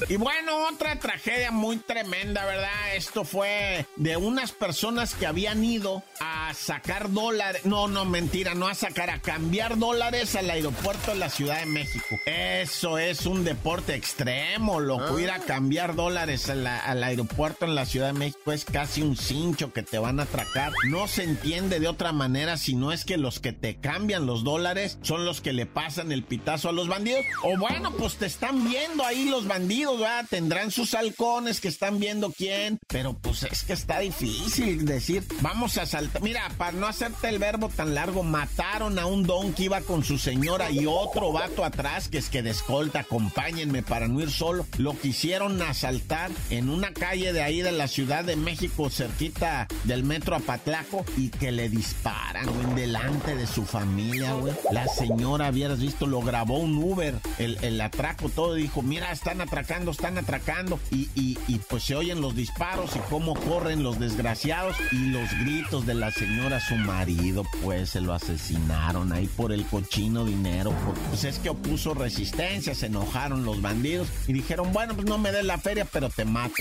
Y 0.10 0.16
bueno, 0.18 0.68
otra 0.68 0.98
tragedia 1.00 1.52
muy 1.52 1.78
tremenda, 1.78 2.46
¿verdad? 2.46 2.96
Esto 2.96 3.24
fue 3.24 3.86
de 3.96 4.18
unas 4.18 4.52
personas 4.52 5.14
que 5.16 5.26
habían 5.26 5.64
ido 5.64 6.04
a 6.20 6.54
sacar 6.54 7.12
dólares. 7.12 7.66
No, 7.66 7.88
no, 7.88 8.06
mentira, 8.06 8.54
no 8.54 8.68
a 8.68 8.76
sacar, 8.76 9.10
a 9.10 9.20
cambiar 9.20 9.78
dólares 9.78 10.36
al 10.36 10.50
aeropuerto 10.50 11.12
de 11.12 11.18
la 11.18 11.30
Ciudad 11.30 11.60
de 11.60 11.66
México. 11.66 12.18
Eso 12.26 12.98
es 12.98 13.26
un 13.26 13.44
deporte 13.44 13.96
extremo, 13.96 14.80
loco. 14.80 15.20
Ir 15.20 15.32
a 15.32 15.40
cambiar 15.40 15.96
dólares 15.96 16.50
al 16.50 17.04
aeropuerto 17.04 17.66
en 17.66 17.76
la 17.76 17.86
Ciudad 17.86 18.08
de 18.08 18.14
México 18.14 18.52
es 18.52 18.66
casi 18.66 19.02
un 19.02 19.16
cincho 19.34 19.74
que 19.74 19.82
te 19.82 19.98
van 19.98 20.20
a 20.20 20.24
atracar. 20.24 20.72
No 20.90 21.08
se 21.08 21.24
entiende 21.24 21.80
de 21.80 21.88
otra 21.88 22.12
manera 22.12 22.56
si 22.58 22.76
no 22.76 22.92
es 22.92 23.04
que 23.04 23.18
los 23.18 23.40
que 23.40 23.52
te 23.52 23.78
cambian 23.78 24.28
los 24.28 24.44
dólares 24.44 25.00
son 25.02 25.26
los 25.26 25.42
que 25.42 25.54
le 25.54 25.66
pasan 25.66 26.12
el 26.12 26.24
pitazo 26.24 26.70
a 26.70 26.72
los 26.72 26.88
bandidos. 26.88 27.26
O 27.42 27.58
bueno, 27.58 27.92
pues 27.98 28.16
te 28.18 28.28
están 28.28 28.64
viendo 28.64 29.04
ahí 29.04 29.26
los 29.26 29.48
bandidos, 29.48 30.00
¿verdad? 30.00 30.26
Tendrán 30.30 30.70
sus 30.70 30.94
halcones 30.94 31.62
que 31.62 31.68
están 31.68 32.00
viendo 32.00 32.32
quién. 32.32 32.80
Pero 32.88 33.18
pues 33.18 33.42
es 33.44 33.64
que 33.64 33.74
está 33.74 34.00
difícil 34.00 34.86
decir, 34.86 35.24
vamos 35.42 35.80
a 35.80 35.88
saltar. 35.88 36.22
Mira, 36.22 36.48
para 36.60 36.74
no 36.74 36.86
hacerte 36.86 37.30
el 37.30 37.40
verbo 37.40 37.70
tan 37.70 37.96
largo, 37.96 38.22
mataron 38.22 39.00
a 39.00 39.08
un 39.08 39.24
don 39.24 39.54
que 39.54 39.64
iba 39.64 39.82
con 39.82 40.04
su 40.04 40.20
señora 40.20 40.70
y 40.70 40.86
otro 40.86 41.32
vato 41.32 41.66
atrás 41.66 42.08
que 42.08 42.20
es 42.20 42.30
que 42.30 42.44
de 42.44 42.52
escolta, 42.52 43.00
acompáñenme 43.00 43.82
para 43.82 44.08
no 44.08 44.22
ir 44.22 44.30
solo. 44.30 44.68
Lo 44.78 44.96
quisieron 44.96 45.60
asaltar 45.64 46.30
en 46.52 46.70
una 46.70 46.94
calle 46.94 47.34
de 47.34 47.42
ahí 47.42 47.64
de 47.64 47.72
la 47.72 47.88
Ciudad 47.88 48.24
de 48.24 48.36
México, 48.36 48.92
cerquita 49.24 49.68
del 49.86 50.04
metro 50.04 50.36
Apatlaco, 50.36 51.06
y 51.18 51.30
que 51.30 51.52
le 51.52 51.70
disparan, 51.70 52.46
güey, 52.46 52.76
delante 52.76 53.36
de 53.36 53.48
su 53.48 53.64
familia, 53.66 54.34
güey. 54.34 54.54
La 54.72 54.88
señora, 54.88 55.48
habías 55.48 55.80
visto, 55.80 56.06
lo 56.08 56.22
grabó 56.22 56.58
un 56.58 56.78
Uber, 56.78 57.16
el, 57.38 57.58
el 57.62 57.80
atraco, 57.80 58.30
todo, 58.30 58.56
dijo, 58.56 58.82
mira, 58.82 59.12
están 59.12 59.42
atracando, 59.42 59.92
están 59.92 60.18
atracando. 60.18 60.80
Y, 60.92 61.10
y, 61.16 61.38
y 61.48 61.60
pues 61.70 61.84
se 61.84 61.96
oyen 61.96 62.22
los 62.22 62.36
disparos 62.36 62.96
y 62.96 63.00
cómo 63.10 63.36
corren 63.36 63.84
los 63.84 64.00
desgraciados 64.00 64.76
y 64.92 65.08
los 65.08 65.30
gritos 65.40 65.86
de 65.86 65.94
la 65.94 66.12
señora, 66.12 66.60
su 66.60 66.76
marido, 66.76 67.44
pues 67.62 67.92
se 67.92 68.02
lo 68.02 68.14
asesinaron 68.14 69.14
ahí 69.14 69.28
por 69.28 69.52
el 69.52 69.66
cochino 69.66 70.26
dinero. 70.26 70.74
pues 71.10 71.24
es 71.24 71.40
que 71.40 71.50
opuso 71.50 71.94
resistencia, 71.94 72.76
se 72.76 72.88
enojaron 72.88 73.46
los 73.46 73.62
bandidos 73.62 74.08
y 74.28 74.34
dijeron, 74.34 74.72
bueno, 74.74 74.96
pues 74.96 75.08
no 75.08 75.18
me 75.18 75.32
des 75.32 75.46
la 75.46 75.58
feria, 75.58 75.86
pero 75.86 76.10
te 76.10 76.26
mato. 76.26 76.54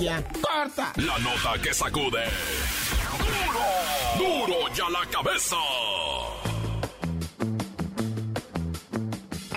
ya, 0.00 0.22
corta. 0.40 0.92
La 0.96 1.18
nota 1.18 1.65
que 1.66 1.74
sacude. 1.74 2.22
Duro, 4.18 4.46
duro 4.46 4.72
ya 4.72 4.88
la 4.88 5.04
cabeza. 5.10 5.56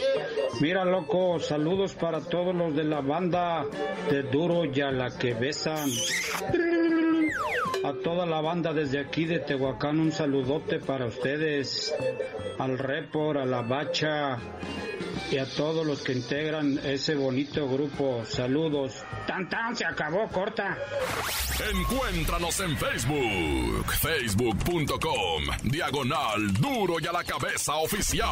Mira, 0.60 0.84
loco, 0.84 1.40
saludos 1.40 1.94
para 1.94 2.20
todos 2.20 2.54
los 2.54 2.76
de 2.76 2.84
la 2.84 3.00
banda 3.00 3.66
de 4.12 4.24
Duro 4.24 4.66
y 4.66 4.82
a 4.82 4.92
la 4.92 5.18
que 5.18 5.34
besan. 5.34 5.90
A 7.88 7.94
toda 8.04 8.26
la 8.26 8.42
banda 8.42 8.74
desde 8.74 9.00
aquí 9.00 9.24
de 9.24 9.40
Tehuacán 9.40 9.98
un 10.02 10.12
saludote 10.12 10.78
para 10.80 11.06
ustedes, 11.06 11.96
al 12.60 12.78
Repor, 12.78 13.38
a 13.38 13.46
la 13.46 13.62
Bacha 13.62 14.38
y 15.32 15.38
a 15.38 15.46
todos 15.46 15.86
los 15.86 16.02
que 16.02 16.12
integran 16.12 16.82
ese 16.84 17.16
bonito 17.16 17.66
grupo. 17.66 18.26
Saludos. 18.26 19.06
Tan 19.26 19.48
tan 19.48 19.74
se 19.74 19.86
acabó, 19.86 20.28
corta. 20.28 20.78
Encuéntranos 21.74 22.60
en 22.60 22.78
Facebook, 22.78 23.86
facebook.com, 24.02 25.44
diagonal 25.64 26.54
duro 26.60 26.96
y 27.00 27.08
a 27.08 27.14
la 27.14 27.24
cabeza 27.24 27.76
oficial. 27.76 28.28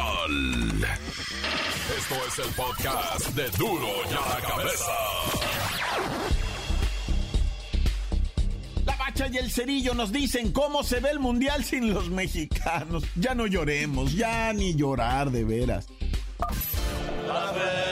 Esto 1.96 2.14
es 2.28 2.46
el 2.46 2.52
podcast 2.52 3.28
de 3.30 3.48
duro 3.56 3.88
y 4.04 4.12
a 4.12 4.34
la 4.34 4.46
cabeza. 4.46 5.75
Y 9.24 9.38
el 9.38 9.50
Cerillo 9.50 9.94
nos 9.94 10.12
dicen 10.12 10.52
cómo 10.52 10.82
se 10.82 11.00
ve 11.00 11.10
el 11.10 11.18
mundial 11.18 11.64
sin 11.64 11.92
los 11.92 12.10
mexicanos. 12.10 13.02
Ya 13.16 13.34
no 13.34 13.46
lloremos, 13.46 14.14
ya 14.14 14.52
ni 14.52 14.74
llorar 14.74 15.30
de 15.30 15.44
veras. 15.44 15.88
¡La 17.26 17.52
mancha! 17.52 17.85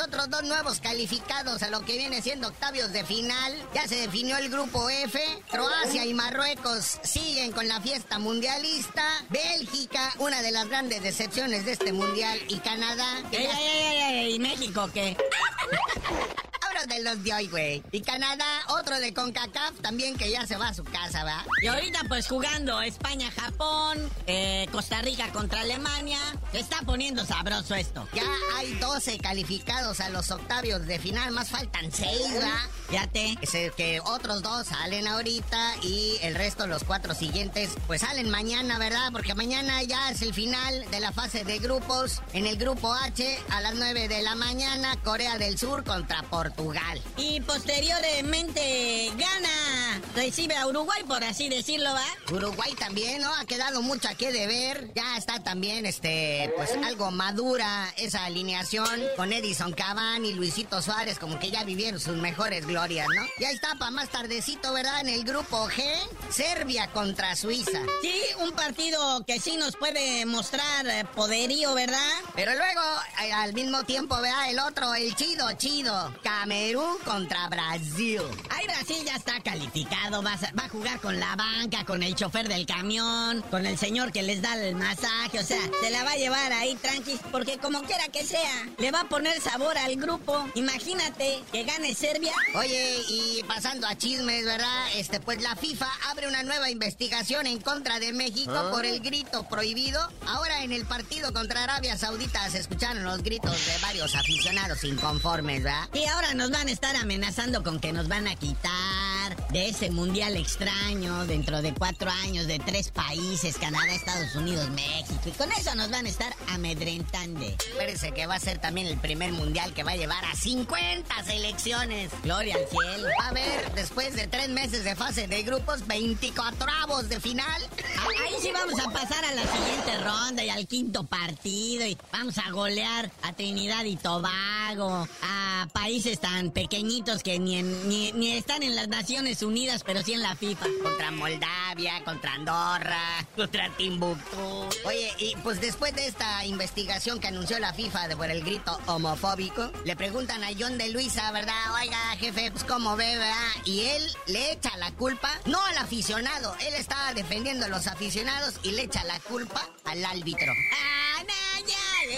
Otros 0.00 0.28
dos 0.28 0.42
nuevos 0.44 0.80
calificados 0.80 1.62
a 1.62 1.70
lo 1.70 1.80
que 1.82 1.96
viene 1.96 2.20
siendo 2.22 2.48
octavios 2.48 2.92
de 2.92 3.04
final. 3.04 3.52
Ya 3.74 3.86
se 3.86 3.96
definió 3.96 4.36
el 4.38 4.50
grupo 4.50 4.88
F. 4.90 5.20
Croacia 5.50 6.04
y 6.04 6.14
Marruecos 6.14 6.98
siguen 7.02 7.52
con 7.52 7.68
la 7.68 7.80
fiesta 7.80 8.18
mundialista. 8.18 9.04
Bélgica, 9.30 10.12
una 10.18 10.42
de 10.42 10.50
las 10.50 10.68
grandes 10.68 11.02
decepciones 11.02 11.64
de 11.64 11.72
este 11.72 11.92
mundial. 11.92 12.38
Y 12.48 12.58
Canadá. 12.58 13.22
¡Ey, 13.32 13.46
ey, 13.46 13.66
ey, 13.66 14.00
ey! 14.00 14.34
¿Y 14.34 14.38
México 14.38 14.88
qué? 14.92 15.16
de 16.86 17.02
los 17.02 17.22
de 17.22 17.34
hoy, 17.34 17.48
güey. 17.48 17.82
Y 17.92 18.00
Canadá, 18.00 18.44
otro 18.68 18.98
de 18.98 19.12
CONCACAF 19.14 19.80
también 19.80 20.16
que 20.16 20.30
ya 20.30 20.46
se 20.46 20.56
va 20.56 20.68
a 20.68 20.74
su 20.74 20.84
casa, 20.84 21.24
¿va? 21.24 21.44
Y 21.62 21.66
ahorita 21.66 22.00
pues 22.08 22.28
jugando 22.28 22.80
España-Japón, 22.80 24.10
eh, 24.26 24.66
Costa 24.72 25.02
Rica 25.02 25.32
contra 25.32 25.60
Alemania. 25.60 26.18
Se 26.52 26.60
está 26.60 26.82
poniendo 26.82 27.24
sabroso 27.24 27.74
esto. 27.74 28.08
Ya 28.12 28.26
hay 28.56 28.74
12 28.74 29.18
calificados 29.18 30.00
a 30.00 30.08
los 30.10 30.30
octavios 30.30 30.86
de 30.86 30.98
final, 30.98 31.30
más 31.32 31.50
faltan 31.50 31.90
6, 31.90 32.20
¿va? 32.42 32.68
Fíjate. 32.88 33.36
Es 33.40 33.54
el 33.54 33.72
que 33.72 34.00
otros 34.00 34.42
dos 34.42 34.66
salen 34.66 35.06
ahorita 35.06 35.76
y 35.82 36.18
el 36.22 36.34
resto, 36.34 36.66
los 36.66 36.84
cuatro 36.84 37.14
siguientes, 37.14 37.70
pues 37.86 38.02
salen 38.02 38.30
mañana, 38.30 38.78
¿verdad? 38.78 39.10
Porque 39.12 39.34
mañana 39.34 39.82
ya 39.82 40.10
es 40.10 40.22
el 40.22 40.34
final 40.34 40.84
de 40.90 41.00
la 41.00 41.12
fase 41.12 41.44
de 41.44 41.58
grupos. 41.58 42.22
En 42.32 42.46
el 42.46 42.56
grupo 42.56 42.92
H, 42.92 43.38
a 43.50 43.60
las 43.60 43.74
9 43.74 44.08
de 44.08 44.22
la 44.22 44.34
mañana, 44.34 44.96
Corea 45.02 45.38
del 45.38 45.58
Sur 45.58 45.84
contra 45.84 46.22
Portugal. 46.24 46.73
Y 47.16 47.40
posteriormente 47.42 49.12
gana, 49.16 50.00
recibe 50.14 50.56
a 50.56 50.66
Uruguay, 50.66 51.02
por 51.06 51.22
así 51.22 51.48
decirlo, 51.48 51.90
¿va? 51.92 52.04
Uruguay 52.34 52.74
también, 52.78 53.22
¿no? 53.22 53.32
Ha 53.34 53.44
quedado 53.44 53.80
mucho 53.82 54.08
aquí 54.08 54.26
de 54.26 54.46
ver. 54.46 54.90
Ya 54.94 55.16
está 55.16 55.42
también, 55.42 55.86
este, 55.86 56.52
pues 56.56 56.72
algo 56.84 57.10
madura 57.12 57.92
esa 57.96 58.24
alineación 58.24 58.88
con 59.16 59.32
Edison 59.32 59.72
Cavani 59.72 60.30
y 60.30 60.34
Luisito 60.34 60.82
Suárez, 60.82 61.18
como 61.18 61.38
que 61.38 61.50
ya 61.50 61.62
vivieron 61.62 62.00
sus 62.00 62.16
mejores 62.16 62.66
glorias, 62.66 63.06
¿no? 63.08 63.22
Ya 63.38 63.50
está 63.50 63.76
para 63.78 63.92
más 63.92 64.08
tardecito, 64.08 64.72
¿verdad? 64.72 65.00
En 65.00 65.08
el 65.08 65.24
grupo 65.24 65.68
G, 65.68 65.84
Serbia 66.30 66.88
contra 66.88 67.36
Suiza. 67.36 67.80
Sí, 68.02 68.20
un 68.40 68.50
partido 68.52 69.24
que 69.24 69.38
sí 69.38 69.56
nos 69.56 69.76
puede 69.76 70.26
mostrar 70.26 70.86
eh, 70.86 71.04
poderío, 71.14 71.72
¿verdad? 71.74 71.98
Pero 72.34 72.52
luego, 72.52 72.82
eh, 73.22 73.32
al 73.32 73.54
mismo 73.54 73.84
tiempo, 73.84 74.16
¿verdad? 74.20 74.50
El 74.50 74.58
otro, 74.58 74.92
el 74.94 75.14
chido, 75.14 75.50
chido. 75.52 76.12
Camerún 76.22 76.63
contra 77.04 77.48
Brasil. 77.48 78.22
Ahí 78.48 78.66
Brasil 78.66 78.96
ya 79.04 79.16
está 79.16 79.38
calificado, 79.42 80.22
va 80.22 80.32
a, 80.32 80.52
va 80.58 80.64
a 80.64 80.68
jugar 80.70 80.98
con 81.00 81.20
la 81.20 81.36
banca, 81.36 81.84
con 81.84 82.02
el 82.02 82.14
chofer 82.14 82.48
del 82.48 82.64
camión, 82.64 83.42
con 83.50 83.66
el 83.66 83.76
señor 83.76 84.12
que 84.12 84.22
les 84.22 84.40
da 84.40 84.54
el 84.56 84.74
masaje, 84.74 85.40
o 85.40 85.42
sea, 85.42 85.60
se 85.82 85.90
la 85.90 86.04
va 86.04 86.12
a 86.12 86.16
llevar 86.16 86.52
ahí 86.52 86.74
tranqui, 86.76 87.18
porque 87.30 87.58
como 87.58 87.82
quiera 87.82 88.08
que 88.08 88.24
sea, 88.24 88.66
le 88.78 88.90
va 88.90 89.02
a 89.02 89.08
poner 89.08 89.40
sabor 89.42 89.76
al 89.76 89.96
grupo. 89.96 90.48
Imagínate 90.54 91.42
que 91.52 91.64
gane 91.64 91.94
Serbia. 91.94 92.32
Oye, 92.54 93.02
y 93.10 93.42
pasando 93.46 93.86
a 93.86 93.96
chismes, 93.96 94.46
¿verdad? 94.46 94.86
Este, 94.96 95.20
pues 95.20 95.42
la 95.42 95.56
FIFA 95.56 95.88
abre 96.10 96.28
una 96.28 96.44
nueva 96.44 96.70
investigación 96.70 97.46
en 97.46 97.60
contra 97.60 98.00
de 98.00 98.14
México 98.14 98.70
por 98.70 98.86
el 98.86 99.00
grito 99.00 99.46
prohibido. 99.48 100.00
Ahora 100.26 100.64
en 100.64 100.72
el 100.72 100.86
partido 100.86 101.32
contra 101.34 101.64
Arabia 101.64 101.98
Saudita 101.98 102.48
se 102.48 102.60
escucharon 102.60 103.04
los 103.04 103.22
gritos 103.22 103.52
de 103.66 103.78
varios 103.82 104.14
aficionados 104.14 104.82
inconformes, 104.84 105.62
¿verdad? 105.62 105.88
Y 105.92 106.06
ahora 106.06 106.32
nos 106.32 106.53
van 106.54 106.68
a 106.68 106.70
estar 106.70 106.94
amenazando 106.94 107.64
con 107.64 107.80
que 107.80 107.92
nos 107.92 108.06
van 108.06 108.28
a 108.28 108.36
quitar 108.36 109.50
de 109.50 109.68
ese 109.68 109.90
mundial 109.90 110.36
extraño 110.36 111.26
dentro 111.26 111.62
de 111.62 111.74
cuatro 111.74 112.10
años 112.10 112.46
de 112.46 112.60
tres 112.60 112.90
países, 112.90 113.56
Canadá, 113.56 113.92
Estados 113.92 114.34
Unidos, 114.36 114.70
México. 114.70 115.20
Y 115.26 115.30
con 115.32 115.50
eso 115.52 115.74
nos 115.74 115.90
van 115.90 116.06
a 116.06 116.08
estar 116.08 116.32
amedrentando. 116.48 117.44
Parece 117.76 118.12
que 118.12 118.26
va 118.26 118.36
a 118.36 118.40
ser 118.40 118.58
también 118.58 118.86
el 118.86 118.98
primer 118.98 119.32
mundial 119.32 119.72
que 119.74 119.82
va 119.82 119.92
a 119.92 119.96
llevar 119.96 120.24
a 120.24 120.34
50 120.36 121.24
selecciones. 121.24 122.10
Gloria 122.22 122.54
al 122.54 122.68
cielo. 122.68 123.08
A 123.20 123.28
haber, 123.28 123.74
después 123.74 124.14
de 124.14 124.28
tres 124.28 124.48
meses 124.48 124.84
de 124.84 124.94
fase 124.94 125.26
de 125.26 125.42
grupos, 125.42 125.86
24 125.86 126.66
avos 126.82 127.08
de 127.08 127.20
final. 127.20 127.62
Ahí 127.98 128.34
sí 128.40 128.50
vamos 128.52 128.78
a 128.78 128.90
pasar 128.90 129.24
a 129.24 129.34
la 129.34 129.42
siguiente 129.42 129.98
ronda 130.04 130.44
y 130.44 130.50
al 130.50 130.66
quinto 130.68 131.04
partido 131.04 131.84
y 131.86 131.98
vamos 132.12 132.38
a 132.38 132.50
golear 132.50 133.10
a 133.22 133.32
Trinidad 133.32 133.84
y 133.84 133.96
Tobago, 133.96 135.08
a 135.22 135.68
países 135.72 136.20
tan 136.20 136.43
pequeñitos 136.50 137.22
que 137.22 137.38
ni, 137.38 137.62
ni, 137.62 138.32
están 138.32 138.62
en 138.62 138.74
las 138.76 138.88
Naciones 138.88 139.42
Unidas, 139.42 139.82
pero 139.84 140.02
sí 140.02 140.12
en 140.12 140.22
la 140.22 140.36
FIFA. 140.36 140.66
Contra 140.82 141.10
Moldavia, 141.10 142.02
contra 142.04 142.34
Andorra, 142.34 143.26
contra 143.36 143.68
Timbuktu. 143.76 144.68
Oye, 144.84 145.12
y 145.18 145.36
pues 145.42 145.60
después 145.60 145.94
de 145.94 146.06
esta 146.06 146.44
investigación 146.46 147.20
que 147.20 147.28
anunció 147.28 147.58
la 147.58 147.72
FIFA 147.72 148.08
por 148.16 148.30
el 148.30 148.42
grito 148.42 148.78
homofóbico, 148.86 149.70
le 149.84 149.96
preguntan 149.96 150.42
a 150.44 150.48
John 150.58 150.78
de 150.78 150.90
Luisa, 150.90 151.30
¿verdad? 151.32 151.54
Oiga, 151.80 151.98
jefe, 152.18 152.50
pues 152.50 152.64
cómo 152.64 152.96
ve, 152.96 153.16
¿verdad? 153.16 153.34
Y 153.64 153.80
él 153.80 154.02
le 154.26 154.52
echa 154.52 154.76
la 154.78 154.92
culpa, 154.92 155.30
no 155.46 155.62
al 155.64 155.78
aficionado, 155.78 156.54
él 156.60 156.74
estaba 156.74 157.14
defendiendo 157.14 157.66
a 157.66 157.68
los 157.68 157.86
aficionados 157.86 158.54
y 158.62 158.72
le 158.72 158.82
echa 158.82 159.04
la 159.04 159.18
culpa 159.20 159.68
al 159.84 160.04
árbitro. 160.04 160.52
Ah, 160.72 161.03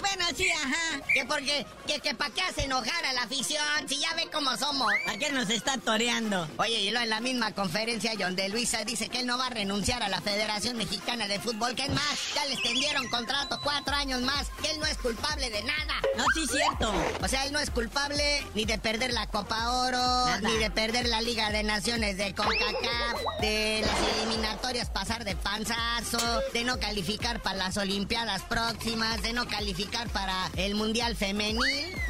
Bueno, 0.00 0.24
sí, 0.36 0.48
ajá. 0.50 1.00
Que 1.12 1.24
porque, 1.24 1.66
que, 1.86 2.00
que 2.00 2.14
para 2.14 2.32
qué 2.34 2.42
hace 2.42 2.64
enojar 2.64 3.04
a 3.04 3.12
la 3.12 3.22
afición, 3.22 3.62
si 3.88 3.98
ya 3.98 4.12
ve 4.14 4.28
cómo 4.32 4.56
somos. 4.56 4.92
¿A 5.06 5.16
qué 5.16 5.30
nos 5.30 5.48
está 5.50 5.78
toreando? 5.78 6.48
Oye, 6.58 6.80
y 6.80 6.90
luego 6.90 7.04
en 7.04 7.10
la 7.10 7.20
misma 7.20 7.52
conferencia, 7.52 8.12
John 8.18 8.36
de 8.36 8.48
Luisa 8.48 8.84
dice 8.84 9.08
que 9.08 9.20
él 9.20 9.26
no 9.26 9.38
va 9.38 9.46
a 9.46 9.50
renunciar 9.50 10.02
a 10.02 10.08
la 10.08 10.20
Federación 10.20 10.76
Mexicana 10.76 11.28
de 11.28 11.38
Fútbol, 11.40 11.74
que 11.74 11.84
es 11.84 11.90
más, 11.90 12.34
ya 12.34 12.44
le 12.46 12.54
extendieron 12.54 13.08
contrato 13.08 13.60
cuatro 13.62 13.94
años 13.94 14.20
más, 14.22 14.48
que 14.62 14.70
él 14.70 14.80
no 14.80 14.86
es 14.86 14.98
culpable 14.98 15.50
de 15.50 15.62
nada. 15.62 15.94
No, 16.16 16.24
sí, 16.34 16.46
cierto. 16.46 16.92
O 17.22 17.28
sea, 17.28 17.44
él 17.46 17.52
no 17.52 17.60
es 17.60 17.70
culpable 17.70 18.44
ni 18.54 18.64
de 18.64 18.78
perder 18.78 19.12
la 19.12 19.26
Copa 19.26 19.70
Oro, 19.70 19.98
Nada. 19.98 20.40
ni 20.40 20.56
de 20.56 20.70
perder 20.70 21.06
la 21.08 21.20
Liga 21.20 21.50
de 21.50 21.62
Naciones 21.62 22.16
de 22.16 22.34
CONCACAF, 22.34 23.40
de 23.40 23.82
las 23.84 24.16
eliminatorias 24.18 24.90
pasar 24.90 25.24
de 25.24 25.36
panzazo, 25.36 26.18
de 26.52 26.64
no 26.64 26.78
calificar 26.80 27.40
para 27.42 27.56
las 27.56 27.76
Olimpiadas 27.76 28.42
próximas, 28.42 29.22
de 29.22 29.32
no 29.32 29.46
calificar 29.46 29.85
para 30.12 30.50
el 30.56 30.74
Mundial 30.74 31.16
Femenil. 31.16 31.58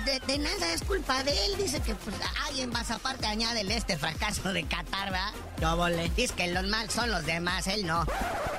De, 0.05 0.21
de 0.27 0.39
nada 0.39 0.73
es 0.73 0.83
culpa 0.83 1.23
de 1.23 1.33
él. 1.47 1.57
Dice 1.59 1.81
que 1.81 1.95
pues, 1.95 2.17
alguien 2.47 2.71
más 2.71 2.91
aparte 2.91 3.27
añádele 3.27 3.77
este 3.77 3.99
fracaso 3.99 4.53
de 4.53 4.65
Qatar, 4.65 5.11
¿verdad? 5.11 5.33
Chóvole. 5.61 6.11
Dice 6.17 6.35
que 6.35 6.49
los 6.49 6.65
mal 6.65 6.91
son 6.91 7.11
los 7.11 7.25
demás, 7.25 7.67
él 7.67 7.87
no. 7.87 8.05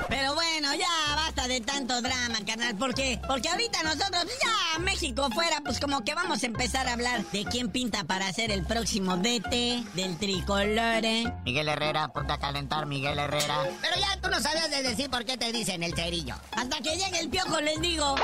Pero 0.10 0.34
bueno, 0.36 0.74
ya 0.76 1.16
basta 1.16 1.48
de 1.48 1.62
tanto 1.62 2.02
drama, 2.02 2.40
carnal. 2.46 2.76
¿Por 2.76 2.94
qué? 2.94 3.20
Porque 3.28 3.50
ahorita 3.50 3.84
nosotros, 3.84 4.26
ya 4.42 4.80
México 4.80 5.30
fuera, 5.34 5.62
pues 5.64 5.80
como 5.80 6.04
que 6.04 6.14
vamos 6.16 6.44
a 6.44 6.46
empezar 6.46 6.88
a 6.88 6.94
hablar 6.94 7.26
de 7.32 7.46
quién 7.46 7.70
pinta 7.70 8.04
para 8.04 8.32
ser 8.34 8.52
el 8.52 8.66
próximo 8.66 9.18
DT 9.18 9.84
del 9.94 10.18
tricolor. 10.18 11.06
¿eh? 11.06 11.32
Miguel 11.44 11.70
Herrera, 11.70 12.08
ponte 12.10 12.34
a 12.34 12.38
calentar, 12.38 12.86
Miguel 12.86 13.20
Herrera. 13.20 13.64
Pero 13.82 13.96
ya 14.00 14.22
tú 14.22 14.30
no 14.30 14.40
sabías 14.40 14.70
de 14.70 14.84
decir 14.84 15.10
por 15.10 15.26
qué 15.26 15.38
te 15.38 15.52
dicen 15.52 15.84
el 15.84 15.94
cerillo. 15.94 16.36
Hasta 16.52 16.78
que 16.78 16.96
llegue 16.96 17.20
el 17.20 17.30
piojo, 17.30 17.60
les 17.62 17.82
digo. 17.82 18.16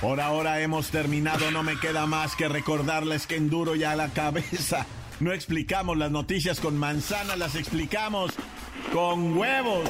Por 0.00 0.18
ahora 0.20 0.60
hemos 0.60 0.90
terminado, 0.90 1.50
no 1.50 1.62
me 1.62 1.78
queda 1.78 2.06
más 2.06 2.34
que 2.34 2.48
recordarles 2.48 3.26
que 3.26 3.36
en 3.36 3.50
duro 3.50 3.76
y 3.76 3.84
a 3.84 3.94
la 3.96 4.08
cabeza 4.08 4.86
no 5.20 5.32
explicamos 5.34 5.98
las 5.98 6.10
noticias 6.10 6.58
con 6.58 6.78
manzana, 6.78 7.36
las 7.36 7.54
explicamos 7.54 8.32
con 8.94 9.36
huevos. 9.36 9.88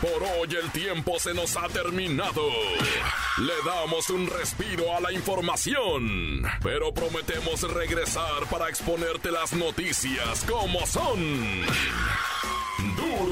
Por 0.00 0.22
hoy 0.22 0.56
el 0.62 0.70
tiempo 0.70 1.18
se 1.18 1.34
nos 1.34 1.54
ha 1.58 1.68
terminado. 1.68 2.48
Le 3.38 3.52
damos 3.66 4.08
un 4.08 4.26
respiro 4.26 4.96
a 4.96 5.00
la 5.00 5.12
información, 5.12 6.44
pero 6.62 6.94
prometemos 6.94 7.62
regresar 7.74 8.46
para 8.50 8.70
exponerte 8.70 9.30
las 9.30 9.52
noticias 9.52 10.44
como 10.48 10.86
son. 10.86 11.66